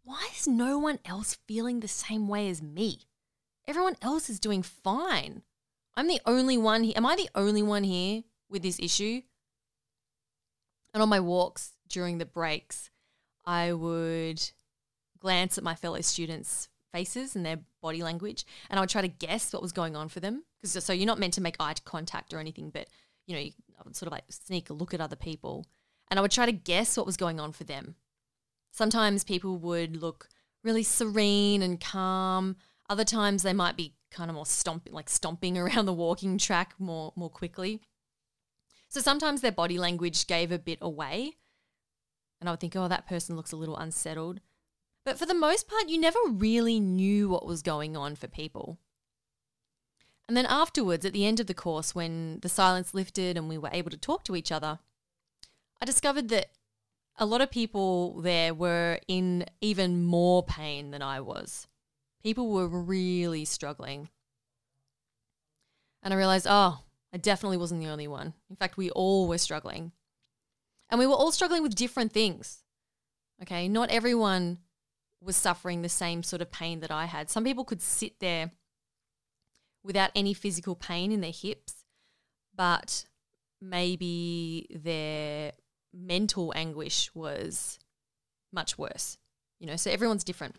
why 0.04 0.30
is 0.36 0.48
no 0.48 0.78
one 0.80 1.00
else 1.06 1.38
feeling 1.48 1.80
the 1.80 1.88
same 1.88 2.28
way 2.28 2.50
as 2.50 2.62
me? 2.62 3.02
Everyone 3.68 3.98
else 4.02 4.30
is 4.30 4.40
doing 4.40 4.64
fine. 4.64 5.44
I'm 5.96 6.08
the 6.08 6.22
only 6.26 6.58
one 6.58 6.84
here. 6.84 6.94
Am 6.96 7.06
I 7.06 7.16
the 7.16 7.30
only 7.36 7.62
one 7.62 7.84
here 7.84 8.24
with 8.50 8.64
this 8.64 8.80
issue? 8.80 9.22
And 10.94 11.04
on 11.04 11.10
my 11.10 11.20
walks 11.20 11.74
during 11.90 12.18
the 12.18 12.26
breaks, 12.26 12.90
I 13.46 13.74
would 13.74 14.42
glance 15.20 15.58
at 15.58 15.64
my 15.64 15.76
fellow 15.76 16.02
students' 16.02 16.70
faces 16.92 17.36
and 17.36 17.46
their 17.46 17.60
body 17.82 18.04
language, 18.04 18.46
and 18.70 18.80
I 18.80 18.82
would 18.82 18.90
try 18.90 19.02
to 19.02 19.08
guess 19.08 19.54
what 19.54 19.62
was 19.62 19.72
going 19.72 19.96
on 19.96 20.10
for 20.10 20.20
them. 20.20 20.44
Because 20.62 20.84
so 20.84 20.94
you're 20.94 21.06
not 21.06 21.20
meant 21.20 21.34
to 21.34 21.42
make 21.42 21.56
eye 21.60 21.76
contact 21.86 22.34
or 22.34 22.40
anything, 22.40 22.70
but 22.70 22.88
you 23.28 23.36
know, 23.36 23.42
I 23.42 23.54
would 23.80 23.88
um, 23.88 23.94
sort 23.94 24.08
of 24.08 24.14
like 24.14 24.24
sneak 24.30 24.70
a 24.70 24.74
look 24.74 24.94
at 24.94 25.02
other 25.02 25.16
people, 25.16 25.66
and 26.10 26.18
I 26.18 26.22
would 26.22 26.32
try 26.32 26.46
to 26.46 26.52
guess 26.52 26.98
what 26.98 27.06
was 27.06 27.18
going 27.18 27.40
on 27.40 27.52
for 27.52 27.64
them. 27.64 27.96
Sometimes 28.72 29.24
people 29.24 29.58
would 29.58 30.02
look 30.02 30.30
really 30.64 30.84
serene 30.84 31.62
and 31.62 31.80
calm. 31.80 32.56
Other 32.90 33.04
times 33.04 33.44
they 33.44 33.54
might 33.54 33.76
be 33.76 33.96
kind 34.12 34.30
of 34.30 34.36
more 34.36 34.46
stomping, 34.46 34.94
like 34.94 35.10
stomping 35.10 35.58
around 35.58 35.86
the 35.86 35.94
walking 35.94 36.38
track 36.38 36.74
more 36.80 37.14
more 37.16 37.30
quickly. 37.30 37.82
So 38.90 39.02
sometimes 39.02 39.42
their 39.42 39.52
body 39.52 39.78
language 39.78 40.28
gave 40.28 40.52
a 40.52 40.60
bit 40.60 40.78
away, 40.82 41.34
and 42.40 42.48
I 42.48 42.54
would 42.54 42.60
think, 42.60 42.76
oh, 42.76 42.88
that 42.88 43.08
person 43.08 43.36
looks 43.36 43.52
a 43.52 43.58
little 43.58 43.78
unsettled. 43.78 44.40
But 45.08 45.18
for 45.18 45.26
the 45.26 45.34
most 45.34 45.70
part, 45.70 45.88
you 45.88 45.98
never 45.98 46.20
really 46.28 46.82
knew 46.82 47.30
what 47.30 47.46
was 47.46 47.62
going 47.62 47.96
on 47.96 48.18
for 48.18 48.28
people. 48.28 48.78
And 50.28 50.36
then 50.36 50.46
afterwards, 50.46 51.06
at 51.06 51.14
the 51.14 51.26
end 51.26 51.40
of 51.40 51.48
the 51.48 51.54
course, 51.54 51.96
when 51.96 52.40
the 52.42 52.50
silence 52.50 52.94
lifted 52.94 53.38
and 53.38 53.48
we 53.48 53.58
were 53.58 53.70
able 53.72 53.90
to 53.90 53.96
talk 53.96 54.26
to 54.26 54.36
each 54.36 54.52
other, 54.52 54.80
I 55.82 55.86
discovered 55.86 56.28
that 56.28 56.48
a 57.18 57.26
lot 57.26 57.40
of 57.40 57.50
people 57.50 58.20
there 58.20 58.54
were 58.54 59.00
in 59.08 59.46
even 59.62 60.04
more 60.04 60.44
pain 60.44 60.92
than 60.92 61.02
I 61.02 61.22
was. 61.22 61.68
People 62.22 62.52
were 62.52 62.68
really 62.68 63.46
struggling. 63.46 64.10
And 66.04 66.14
I 66.14 66.18
realized, 66.18 66.48
oh, 66.50 66.84
I 67.14 67.18
definitely 67.18 67.56
wasn't 67.56 67.80
the 67.80 67.90
only 67.90 68.10
one. 68.10 68.34
In 68.50 68.58
fact, 68.58 68.76
we 68.76 68.90
all 68.90 69.30
were 69.30 69.38
struggling. 69.38 69.94
And 70.90 71.00
we 71.00 71.08
were 71.08 71.16
all 71.16 71.32
struggling 71.32 71.64
with 71.64 71.76
different 71.76 72.12
things. 72.12 72.64
Okay, 73.42 73.70
not 73.70 73.90
everyone 73.90 74.58
was 75.22 75.36
suffering 75.36 75.82
the 75.82 75.90
same 75.90 76.24
sort 76.24 76.42
of 76.42 76.52
pain 76.52 76.80
that 76.82 76.92
I 76.92 77.06
had. 77.06 77.30
Some 77.30 77.44
people 77.44 77.66
could 77.66 77.82
sit 77.82 78.20
there 78.20 78.52
without 79.84 80.12
any 80.16 80.34
physical 80.34 80.76
pain 80.76 81.12
in 81.12 81.22
their 81.22 81.32
hips, 81.32 81.86
but 82.56 83.06
maybe 83.62 84.68
their 84.70 85.54
mental 85.94 86.54
anguish 86.56 87.14
was 87.16 87.80
much 88.52 88.78
worse. 88.78 89.18
You 89.60 89.68
know, 89.68 89.76
so 89.76 89.90
everyone's 89.90 90.24
different. 90.24 90.58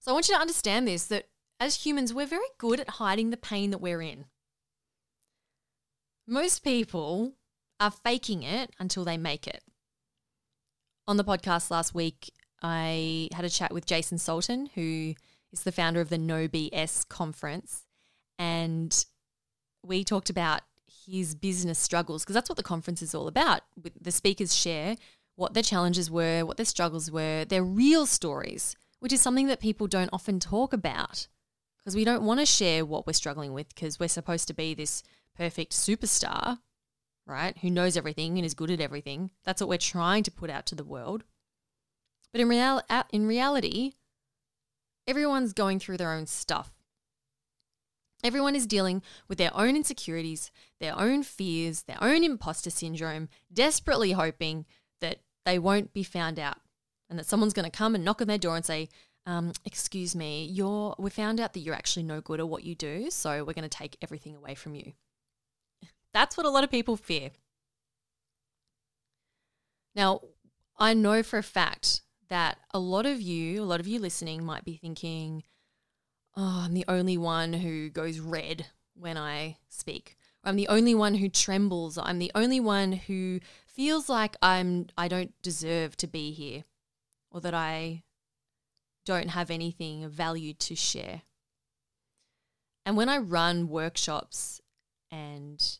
So 0.00 0.10
I 0.10 0.14
want 0.14 0.28
you 0.28 0.34
to 0.34 0.40
understand 0.40 0.88
this 0.88 1.06
that 1.06 1.28
as 1.60 1.84
humans, 1.86 2.12
we're 2.12 2.26
very 2.26 2.48
good 2.58 2.80
at 2.80 2.90
hiding 2.90 3.30
the 3.30 3.36
pain 3.36 3.70
that 3.70 3.80
we're 3.80 4.02
in. 4.02 4.24
Most 6.26 6.64
people 6.64 7.34
are 7.78 7.90
faking 7.90 8.42
it 8.42 8.70
until 8.78 9.04
they 9.04 9.16
make 9.16 9.46
it. 9.46 9.62
On 11.08 11.16
the 11.16 11.24
podcast 11.24 11.70
last 11.70 11.94
week, 11.94 12.32
I 12.62 13.28
had 13.32 13.44
a 13.44 13.50
chat 13.50 13.72
with 13.72 13.86
Jason 13.86 14.18
Sultan, 14.18 14.70
who 14.74 15.14
is 15.52 15.64
the 15.64 15.72
founder 15.72 16.00
of 16.00 16.10
the 16.10 16.18
No 16.18 16.46
BS 16.46 17.08
conference. 17.08 17.86
And 18.38 19.04
we 19.84 20.04
talked 20.04 20.30
about 20.30 20.62
his 21.06 21.34
business 21.34 21.78
struggles 21.78 22.22
because 22.22 22.34
that's 22.34 22.48
what 22.48 22.56
the 22.56 22.62
conference 22.62 23.02
is 23.02 23.14
all 23.14 23.26
about. 23.26 23.62
The 24.00 24.12
speakers 24.12 24.54
share 24.54 24.96
what 25.34 25.54
their 25.54 25.62
challenges 25.62 26.10
were, 26.10 26.44
what 26.44 26.56
their 26.56 26.66
struggles 26.66 27.10
were, 27.10 27.44
their 27.44 27.64
real 27.64 28.06
stories, 28.06 28.76
which 29.00 29.12
is 29.12 29.20
something 29.20 29.48
that 29.48 29.58
people 29.58 29.88
don't 29.88 30.10
often 30.12 30.38
talk 30.38 30.72
about 30.72 31.26
because 31.78 31.96
we 31.96 32.04
don't 32.04 32.22
want 32.22 32.38
to 32.38 32.46
share 32.46 32.84
what 32.84 33.06
we're 33.08 33.12
struggling 33.12 33.52
with 33.52 33.74
because 33.74 33.98
we're 33.98 34.08
supposed 34.08 34.46
to 34.46 34.54
be 34.54 34.72
this 34.72 35.02
perfect 35.36 35.72
superstar, 35.72 36.58
right? 37.26 37.56
Who 37.58 37.70
knows 37.70 37.96
everything 37.96 38.38
and 38.38 38.44
is 38.44 38.54
good 38.54 38.70
at 38.70 38.80
everything. 38.80 39.30
That's 39.44 39.60
what 39.60 39.68
we're 39.68 39.78
trying 39.78 40.22
to 40.24 40.30
put 40.30 40.50
out 40.50 40.66
to 40.66 40.74
the 40.74 40.84
world. 40.84 41.24
But 42.32 42.40
in, 42.40 42.48
real- 42.48 42.82
in 43.10 43.26
reality, 43.26 43.92
everyone's 45.06 45.52
going 45.52 45.78
through 45.78 45.98
their 45.98 46.12
own 46.12 46.26
stuff. 46.26 46.72
Everyone 48.24 48.54
is 48.54 48.66
dealing 48.66 49.02
with 49.28 49.38
their 49.38 49.54
own 49.56 49.74
insecurities, 49.74 50.50
their 50.80 50.98
own 50.98 51.22
fears, 51.24 51.82
their 51.82 51.98
own 52.00 52.22
imposter 52.22 52.70
syndrome, 52.70 53.28
desperately 53.52 54.12
hoping 54.12 54.64
that 55.00 55.18
they 55.44 55.58
won't 55.58 55.92
be 55.92 56.04
found 56.04 56.38
out 56.38 56.58
and 57.10 57.18
that 57.18 57.26
someone's 57.26 57.52
going 57.52 57.68
to 57.68 57.76
come 57.76 57.94
and 57.94 58.04
knock 58.04 58.20
on 58.20 58.28
their 58.28 58.38
door 58.38 58.54
and 58.56 58.64
say, 58.64 58.88
um, 59.26 59.52
"Excuse 59.64 60.14
me, 60.14 60.44
you're. 60.44 60.94
We 60.98 61.10
found 61.10 61.40
out 61.40 61.52
that 61.52 61.60
you're 61.60 61.74
actually 61.74 62.04
no 62.04 62.20
good 62.20 62.40
at 62.40 62.48
what 62.48 62.64
you 62.64 62.74
do, 62.74 63.10
so 63.10 63.44
we're 63.44 63.52
going 63.52 63.68
to 63.68 63.78
take 63.78 63.96
everything 64.00 64.36
away 64.36 64.54
from 64.54 64.74
you." 64.76 64.92
That's 66.12 66.36
what 66.36 66.46
a 66.46 66.50
lot 66.50 66.64
of 66.64 66.70
people 66.70 66.96
fear. 66.96 67.30
Now, 69.94 70.20
I 70.78 70.94
know 70.94 71.22
for 71.22 71.38
a 71.38 71.42
fact 71.42 72.02
that 72.28 72.58
a 72.72 72.78
lot 72.78 73.06
of 73.06 73.20
you, 73.20 73.62
a 73.62 73.64
lot 73.64 73.80
of 73.80 73.86
you 73.86 73.98
listening, 73.98 74.44
might 74.44 74.64
be 74.64 74.76
thinking, 74.76 75.42
oh, 76.36 76.62
I'm 76.64 76.74
the 76.74 76.84
only 76.88 77.18
one 77.18 77.52
who 77.52 77.90
goes 77.90 78.20
red 78.20 78.66
when 78.94 79.16
I 79.16 79.58
speak. 79.68 80.16
I'm 80.44 80.56
the 80.56 80.68
only 80.68 80.94
one 80.94 81.14
who 81.14 81.28
trembles. 81.28 81.98
I'm 81.98 82.18
the 82.18 82.32
only 82.34 82.58
one 82.58 82.92
who 82.92 83.40
feels 83.66 84.08
like 84.08 84.36
I'm 84.42 84.86
I 84.96 85.08
don't 85.08 85.32
deserve 85.42 85.96
to 85.98 86.06
be 86.06 86.32
here 86.32 86.64
or 87.30 87.40
that 87.40 87.54
I 87.54 88.02
don't 89.04 89.30
have 89.30 89.50
anything 89.50 90.04
of 90.04 90.12
value 90.12 90.52
to 90.54 90.74
share. 90.74 91.22
And 92.84 92.96
when 92.96 93.08
I 93.08 93.18
run 93.18 93.68
workshops 93.68 94.60
and 95.10 95.78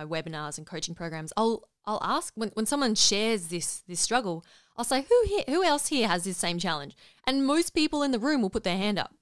my 0.00 0.22
webinars 0.22 0.56
and 0.58 0.66
coaching 0.66 0.94
programs, 0.94 1.32
I'll 1.36 1.68
I'll 1.84 2.02
ask 2.02 2.32
when, 2.36 2.50
when 2.50 2.66
someone 2.66 2.94
shares 2.94 3.48
this 3.48 3.82
this 3.86 4.00
struggle, 4.00 4.44
I'll 4.76 4.84
say 4.84 5.02
who 5.02 5.22
here, 5.26 5.44
who 5.46 5.64
else 5.64 5.88
here 5.88 6.08
has 6.08 6.24
this 6.24 6.36
same 6.36 6.58
challenge, 6.58 6.96
and 7.26 7.46
most 7.46 7.74
people 7.74 8.02
in 8.02 8.10
the 8.10 8.18
room 8.18 8.42
will 8.42 8.50
put 8.50 8.64
their 8.64 8.76
hand 8.76 8.98
up, 8.98 9.14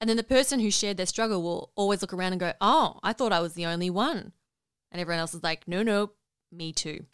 and 0.00 0.08
then 0.08 0.16
the 0.16 0.24
person 0.24 0.60
who 0.60 0.70
shared 0.70 0.96
their 0.96 1.06
struggle 1.06 1.42
will 1.42 1.70
always 1.76 2.02
look 2.02 2.12
around 2.12 2.32
and 2.32 2.40
go, 2.40 2.52
oh, 2.60 2.98
I 3.02 3.12
thought 3.12 3.32
I 3.32 3.40
was 3.40 3.54
the 3.54 3.66
only 3.66 3.90
one, 3.90 4.32
and 4.90 5.00
everyone 5.00 5.20
else 5.20 5.34
is 5.34 5.42
like, 5.42 5.68
no, 5.68 5.82
no, 5.82 6.12
me 6.50 6.72
too. 6.72 7.06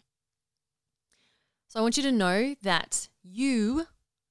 So 1.67 1.79
I 1.79 1.83
want 1.83 1.97
you 1.97 2.03
to 2.03 2.11
know 2.11 2.55
that 2.63 3.09
you, 3.23 3.85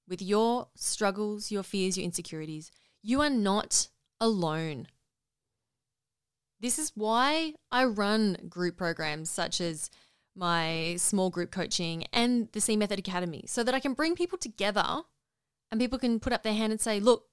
with 0.09 0.21
your 0.21 0.69
struggles, 0.75 1.53
your 1.53 1.63
fears, 1.63 1.97
your 1.97 2.05
insecurities, 2.05 2.73
you 3.03 3.21
are 3.21 3.31
not 3.31 3.89
alone. 4.21 4.89
This 6.61 6.79
is 6.79 6.93
why 6.95 7.55
I 7.71 7.85
run 7.85 8.37
group 8.49 8.77
programs 8.77 9.31
such 9.31 9.61
as 9.61 9.91
my 10.35 10.97
small 10.99 11.31
group 11.31 11.51
coaching 11.51 12.05
and 12.13 12.49
the 12.53 12.61
C 12.61 12.77
Method 12.77 12.99
Academy 12.99 13.45
so 13.47 13.63
that 13.63 13.75
I 13.75 13.81
can 13.81 13.95
bring 13.95 14.15
people 14.15 14.39
together 14.39 15.03
and 15.71 15.81
people 15.81 15.99
can 15.99 16.21
put 16.21 16.33
up 16.33 16.43
their 16.43 16.55
hand 16.55 16.73
and 16.73 16.81
say, 16.81 17.01
Look, 17.01 17.25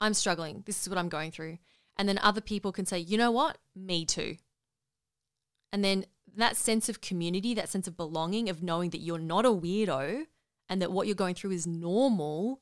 I'm 0.00 0.14
struggling. 0.14 0.62
This 0.66 0.82
is 0.82 0.88
what 0.88 0.98
I'm 0.98 1.08
going 1.08 1.30
through. 1.30 1.58
And 1.96 2.08
then 2.08 2.18
other 2.18 2.40
people 2.40 2.72
can 2.72 2.86
say, 2.86 2.98
You 2.98 3.18
know 3.18 3.30
what? 3.30 3.58
Me 3.74 4.04
too. 4.04 4.36
And 5.72 5.84
then 5.84 6.06
that 6.36 6.56
sense 6.56 6.88
of 6.88 7.00
community, 7.00 7.54
that 7.54 7.68
sense 7.68 7.86
of 7.86 7.96
belonging, 7.96 8.48
of 8.48 8.62
knowing 8.62 8.90
that 8.90 9.00
you're 9.00 9.18
not 9.18 9.46
a 9.46 9.50
weirdo 9.50 10.24
and 10.68 10.82
that 10.82 10.92
what 10.92 11.06
you're 11.06 11.14
going 11.14 11.34
through 11.34 11.52
is 11.52 11.66
normal, 11.66 12.60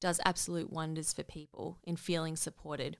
does 0.00 0.20
absolute 0.24 0.72
wonders 0.72 1.12
for 1.12 1.22
people 1.22 1.78
in 1.84 1.96
feeling 1.96 2.36
supported. 2.36 2.98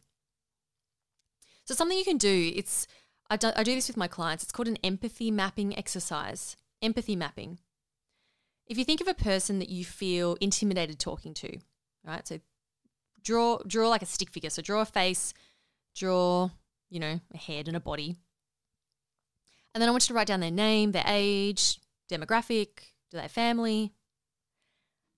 So 1.68 1.74
something 1.74 1.98
you 1.98 2.04
can 2.04 2.16
do, 2.16 2.50
it's 2.56 2.86
I 3.28 3.36
do, 3.36 3.50
I 3.54 3.62
do 3.62 3.74
this 3.74 3.88
with 3.88 3.96
my 3.98 4.08
clients. 4.08 4.42
It's 4.42 4.52
called 4.52 4.68
an 4.68 4.78
empathy 4.82 5.30
mapping 5.30 5.76
exercise. 5.76 6.56
Empathy 6.80 7.14
mapping. 7.14 7.58
If 8.66 8.78
you 8.78 8.86
think 8.86 9.02
of 9.02 9.06
a 9.06 9.12
person 9.12 9.58
that 9.58 9.68
you 9.68 9.84
feel 9.84 10.38
intimidated 10.40 10.98
talking 10.98 11.34
to, 11.34 11.58
right? 12.06 12.26
So 12.26 12.40
draw 13.22 13.58
draw 13.66 13.90
like 13.90 14.00
a 14.00 14.06
stick 14.06 14.30
figure. 14.30 14.48
So 14.48 14.62
draw 14.62 14.80
a 14.80 14.86
face, 14.86 15.34
draw, 15.94 16.48
you 16.88 17.00
know, 17.00 17.20
a 17.34 17.36
head 17.36 17.68
and 17.68 17.76
a 17.76 17.80
body. 17.80 18.16
And 19.74 19.82
then 19.82 19.90
I 19.90 19.92
want 19.92 20.04
you 20.04 20.08
to 20.08 20.14
write 20.14 20.28
down 20.28 20.40
their 20.40 20.50
name, 20.50 20.92
their 20.92 21.04
age, 21.06 21.80
demographic, 22.10 22.68
do 23.10 23.18
they 23.18 23.22
have 23.22 23.30
family? 23.30 23.92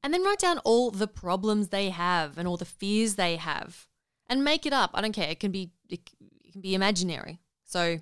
And 0.03 0.13
then 0.13 0.25
write 0.25 0.41
down 0.41 0.59
all 0.65 0.91
the 0.91 1.07
problems 1.07 1.69
they 1.69 1.91
have 1.91 2.39
and 2.39 2.49
all 2.49 2.57
the 2.57 2.65
fears 2.65 3.15
they 3.15 3.37
have. 3.37 3.87
And 4.29 4.43
make 4.43 4.67
it 4.67 4.73
up. 4.73 4.91
I 4.95 5.01
don't 5.01 5.13
care. 5.13 5.29
It 5.29 5.39
can 5.39 5.53
be 5.53 5.71
it, 5.91 6.11
it 6.51 6.53
can 6.53 6.61
be 6.61 6.75
imaginary. 6.75 7.39
So 7.65 8.01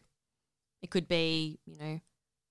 it 0.81 0.91
could 0.91 1.07
be, 1.07 1.59
you 1.67 1.77
know, 1.79 2.01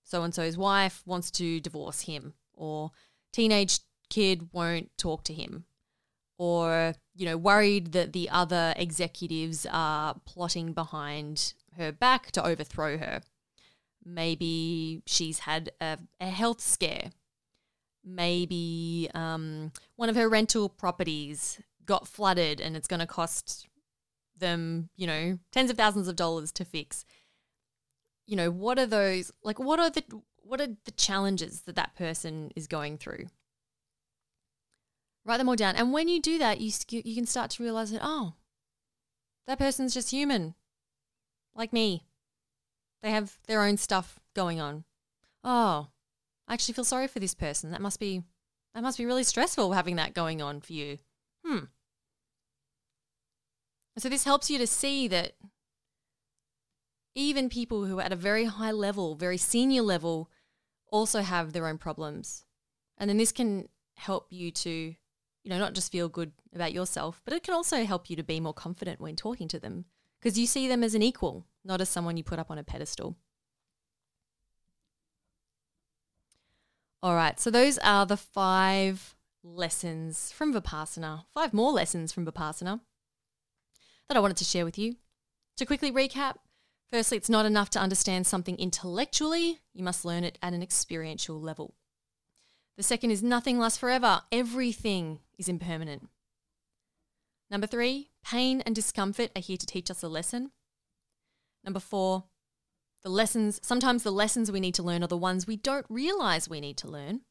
so 0.04 0.22
and 0.22 0.32
so's 0.32 0.56
wife 0.56 1.02
wants 1.04 1.30
to 1.32 1.60
divorce 1.60 2.02
him, 2.02 2.34
or 2.54 2.92
teenage 3.32 3.80
kid 4.08 4.50
won't 4.52 4.96
talk 4.96 5.24
to 5.24 5.34
him, 5.34 5.64
or, 6.38 6.94
you 7.16 7.26
know, 7.26 7.36
worried 7.36 7.92
that 7.92 8.12
the 8.12 8.30
other 8.30 8.74
executives 8.76 9.66
are 9.70 10.14
plotting 10.24 10.72
behind 10.72 11.54
her 11.76 11.90
back 11.90 12.30
to 12.32 12.46
overthrow 12.46 12.96
her. 12.96 13.20
Maybe 14.04 15.02
she's 15.04 15.40
had 15.40 15.72
a, 15.80 15.98
a 16.20 16.26
health 16.26 16.60
scare. 16.60 17.10
Maybe 18.04 19.10
um, 19.14 19.72
one 19.96 20.08
of 20.08 20.16
her 20.16 20.28
rental 20.28 20.68
properties 20.68 21.60
got 21.84 22.06
flooded 22.06 22.60
and 22.60 22.76
it's 22.76 22.88
going 22.88 23.00
to 23.00 23.06
cost 23.06 23.67
them, 24.38 24.90
you 24.96 25.06
know, 25.06 25.38
tens 25.52 25.70
of 25.70 25.76
thousands 25.76 26.08
of 26.08 26.16
dollars 26.16 26.52
to 26.52 26.64
fix. 26.64 27.04
You 28.26 28.36
know, 28.36 28.50
what 28.50 28.78
are 28.78 28.86
those 28.86 29.32
like 29.42 29.58
what 29.58 29.80
are 29.80 29.90
the 29.90 30.04
what 30.42 30.60
are 30.60 30.68
the 30.84 30.90
challenges 30.92 31.62
that 31.62 31.76
that 31.76 31.94
person 31.94 32.50
is 32.56 32.66
going 32.66 32.98
through? 32.98 33.26
Write 35.24 35.38
them 35.38 35.48
all 35.48 35.56
down. 35.56 35.76
And 35.76 35.92
when 35.92 36.08
you 36.08 36.20
do 36.20 36.38
that, 36.38 36.60
you 36.60 36.72
you 36.90 37.14
can 37.14 37.26
start 37.26 37.50
to 37.52 37.62
realize 37.62 37.90
that 37.90 38.00
oh, 38.02 38.34
that 39.46 39.58
person's 39.58 39.94
just 39.94 40.10
human. 40.10 40.54
Like 41.54 41.72
me. 41.72 42.04
They 43.02 43.10
have 43.10 43.38
their 43.46 43.62
own 43.62 43.76
stuff 43.76 44.18
going 44.34 44.60
on. 44.60 44.84
Oh, 45.44 45.88
I 46.46 46.54
actually 46.54 46.74
feel 46.74 46.84
sorry 46.84 47.08
for 47.08 47.20
this 47.20 47.34
person. 47.34 47.70
That 47.70 47.80
must 47.80 48.00
be 48.00 48.22
that 48.74 48.82
must 48.82 48.98
be 48.98 49.06
really 49.06 49.24
stressful 49.24 49.72
having 49.72 49.96
that 49.96 50.14
going 50.14 50.40
on 50.42 50.60
for 50.60 50.72
you. 50.72 50.98
And 53.98 54.02
so 54.04 54.08
this 54.08 54.22
helps 54.22 54.48
you 54.48 54.58
to 54.58 54.66
see 54.68 55.08
that 55.08 55.32
even 57.16 57.48
people 57.48 57.84
who 57.84 57.98
are 57.98 58.02
at 58.02 58.12
a 58.12 58.14
very 58.30 58.44
high 58.44 58.70
level, 58.70 59.16
very 59.16 59.36
senior 59.36 59.82
level, 59.82 60.30
also 60.92 61.20
have 61.22 61.52
their 61.52 61.66
own 61.66 61.78
problems. 61.78 62.44
And 62.96 63.10
then 63.10 63.16
this 63.16 63.32
can 63.32 63.68
help 63.96 64.28
you 64.30 64.52
to, 64.52 64.70
you 64.70 65.50
know, 65.50 65.58
not 65.58 65.74
just 65.74 65.90
feel 65.90 66.08
good 66.08 66.30
about 66.54 66.72
yourself, 66.72 67.20
but 67.24 67.34
it 67.34 67.42
can 67.42 67.54
also 67.54 67.84
help 67.84 68.08
you 68.08 68.14
to 68.14 68.22
be 68.22 68.38
more 68.38 68.54
confident 68.54 69.00
when 69.00 69.16
talking 69.16 69.48
to 69.48 69.58
them 69.58 69.86
because 70.20 70.38
you 70.38 70.46
see 70.46 70.68
them 70.68 70.84
as 70.84 70.94
an 70.94 71.02
equal, 71.02 71.44
not 71.64 71.80
as 71.80 71.88
someone 71.88 72.16
you 72.16 72.22
put 72.22 72.38
up 72.38 72.52
on 72.52 72.58
a 72.58 72.62
pedestal. 72.62 73.16
All 77.02 77.16
right, 77.16 77.40
so 77.40 77.50
those 77.50 77.78
are 77.78 78.06
the 78.06 78.16
five 78.16 79.16
lessons 79.42 80.30
from 80.30 80.54
Vipassana, 80.54 81.24
five 81.34 81.52
more 81.52 81.72
lessons 81.72 82.12
from 82.12 82.24
Vipassana 82.24 82.78
that 84.08 84.16
I 84.16 84.20
wanted 84.20 84.36
to 84.38 84.44
share 84.44 84.64
with 84.64 84.78
you. 84.78 84.96
To 85.58 85.66
quickly 85.66 85.92
recap, 85.92 86.36
firstly, 86.90 87.16
it's 87.16 87.28
not 87.28 87.46
enough 87.46 87.70
to 87.70 87.80
understand 87.80 88.26
something 88.26 88.56
intellectually, 88.58 89.60
you 89.74 89.84
must 89.84 90.04
learn 90.04 90.24
it 90.24 90.38
at 90.42 90.52
an 90.52 90.62
experiential 90.62 91.40
level. 91.40 91.74
The 92.76 92.82
second 92.82 93.10
is 93.10 93.22
nothing 93.22 93.58
lasts 93.58 93.78
forever, 93.78 94.22
everything 94.30 95.20
is 95.36 95.48
impermanent. 95.48 96.08
Number 97.50 97.66
three, 97.66 98.10
pain 98.24 98.60
and 98.62 98.74
discomfort 98.74 99.30
are 99.34 99.42
here 99.42 99.56
to 99.56 99.66
teach 99.66 99.90
us 99.90 100.02
a 100.02 100.08
lesson. 100.08 100.52
Number 101.64 101.80
four, 101.80 102.24
the 103.02 103.08
lessons, 103.08 103.60
sometimes 103.62 104.02
the 104.02 104.10
lessons 104.10 104.50
we 104.50 104.60
need 104.60 104.74
to 104.74 104.82
learn 104.82 105.02
are 105.02 105.08
the 105.08 105.16
ones 105.16 105.46
we 105.46 105.56
don't 105.56 105.86
realize 105.88 106.48
we 106.48 106.60
need 106.60 106.76
to 106.78 106.88
learn. 106.88 107.22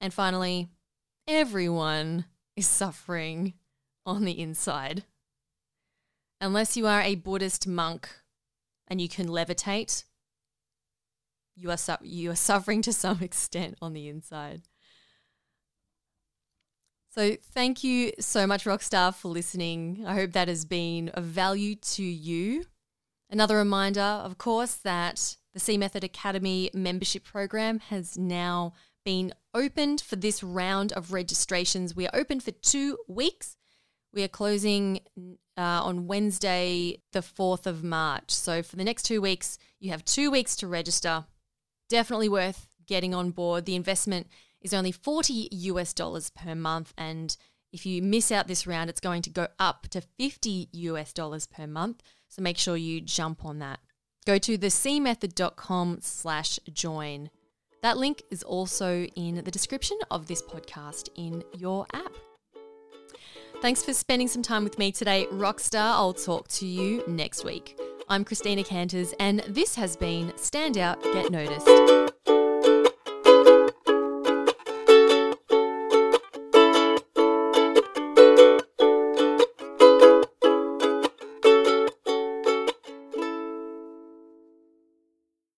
And 0.00 0.14
finally, 0.14 0.68
everyone 1.26 2.26
is 2.56 2.66
suffering 2.66 3.54
on 4.06 4.24
the 4.24 4.40
inside 4.40 5.04
unless 6.40 6.76
you 6.76 6.86
are 6.86 7.02
a 7.02 7.14
Buddhist 7.14 7.66
monk 7.66 8.08
and 8.86 9.00
you 9.00 9.08
can 9.08 9.28
levitate, 9.28 10.04
you 11.56 11.70
are 11.70 11.76
su- 11.76 11.96
you 12.02 12.30
are 12.30 12.36
suffering 12.36 12.82
to 12.82 12.92
some 12.92 13.18
extent 13.22 13.76
on 13.82 13.92
the 13.92 14.08
inside. 14.08 14.62
So 17.10 17.36
thank 17.52 17.82
you 17.82 18.12
so 18.20 18.46
much, 18.46 18.64
Rockstar, 18.64 19.14
for 19.14 19.28
listening. 19.28 20.04
I 20.06 20.14
hope 20.14 20.32
that 20.32 20.46
has 20.48 20.64
been 20.64 21.08
of 21.10 21.24
value 21.24 21.74
to 21.74 22.02
you. 22.02 22.64
Another 23.30 23.56
reminder, 23.56 24.00
of 24.00 24.38
course, 24.38 24.74
that 24.76 25.36
the 25.52 25.60
C 25.60 25.76
Method 25.76 26.04
Academy 26.04 26.70
membership 26.72 27.24
program 27.24 27.80
has 27.80 28.16
now 28.16 28.72
been 29.04 29.32
opened 29.52 30.00
for 30.00 30.16
this 30.16 30.42
round 30.42 30.92
of 30.92 31.12
registrations. 31.12 31.96
We 31.96 32.06
are 32.06 32.14
open 32.14 32.40
for 32.40 32.52
two 32.52 32.98
weeks. 33.08 33.56
We 34.12 34.22
are 34.22 34.28
closing 34.28 35.00
uh, 35.56 35.82
on 35.82 36.06
Wednesday, 36.06 37.02
the 37.12 37.20
4th 37.20 37.66
of 37.66 37.84
March. 37.84 38.30
So 38.30 38.62
for 38.62 38.76
the 38.76 38.84
next 38.84 39.02
two 39.02 39.20
weeks, 39.20 39.58
you 39.80 39.90
have 39.90 40.04
two 40.04 40.30
weeks 40.30 40.56
to 40.56 40.66
register. 40.66 41.26
Definitely 41.88 42.28
worth 42.28 42.68
getting 42.86 43.14
on 43.14 43.30
board. 43.30 43.64
The 43.64 43.74
investment 43.74 44.28
is 44.60 44.74
only 44.74 44.92
40 44.92 45.48
US 45.50 45.92
dollars 45.92 46.30
per 46.30 46.54
month. 46.54 46.92
And 46.96 47.36
if 47.72 47.84
you 47.84 48.02
miss 48.02 48.32
out 48.32 48.48
this 48.48 48.66
round, 48.66 48.88
it's 48.90 49.00
going 49.00 49.22
to 49.22 49.30
go 49.30 49.48
up 49.58 49.88
to 49.88 50.00
50 50.00 50.68
US 50.72 51.12
dollars 51.12 51.46
per 51.46 51.66
month. 51.66 52.02
So 52.28 52.42
make 52.42 52.58
sure 52.58 52.76
you 52.76 53.00
jump 53.00 53.44
on 53.44 53.58
that. 53.58 53.80
Go 54.26 54.38
to 54.38 54.58
thecmethod.com 54.58 55.98
slash 56.00 56.58
join. 56.72 57.30
That 57.82 57.96
link 57.96 58.22
is 58.30 58.42
also 58.42 59.04
in 59.04 59.36
the 59.36 59.50
description 59.50 59.98
of 60.10 60.26
this 60.26 60.42
podcast 60.42 61.08
in 61.16 61.44
your 61.56 61.86
app. 61.92 62.12
Thanks 63.60 63.82
for 63.82 63.92
spending 63.92 64.28
some 64.28 64.42
time 64.42 64.62
with 64.62 64.78
me 64.78 64.92
today, 64.92 65.26
Rockstar. 65.32 65.80
I'll 65.80 66.12
talk 66.12 66.46
to 66.48 66.66
you 66.66 67.02
next 67.08 67.44
week. 67.44 67.76
I'm 68.08 68.24
Christina 68.24 68.62
Canters, 68.62 69.14
and 69.18 69.40
this 69.48 69.74
has 69.74 69.96
been 69.96 70.32
Stand 70.36 70.78
Out, 70.78 71.02
Get 71.02 71.32
Noticed. 71.32 71.68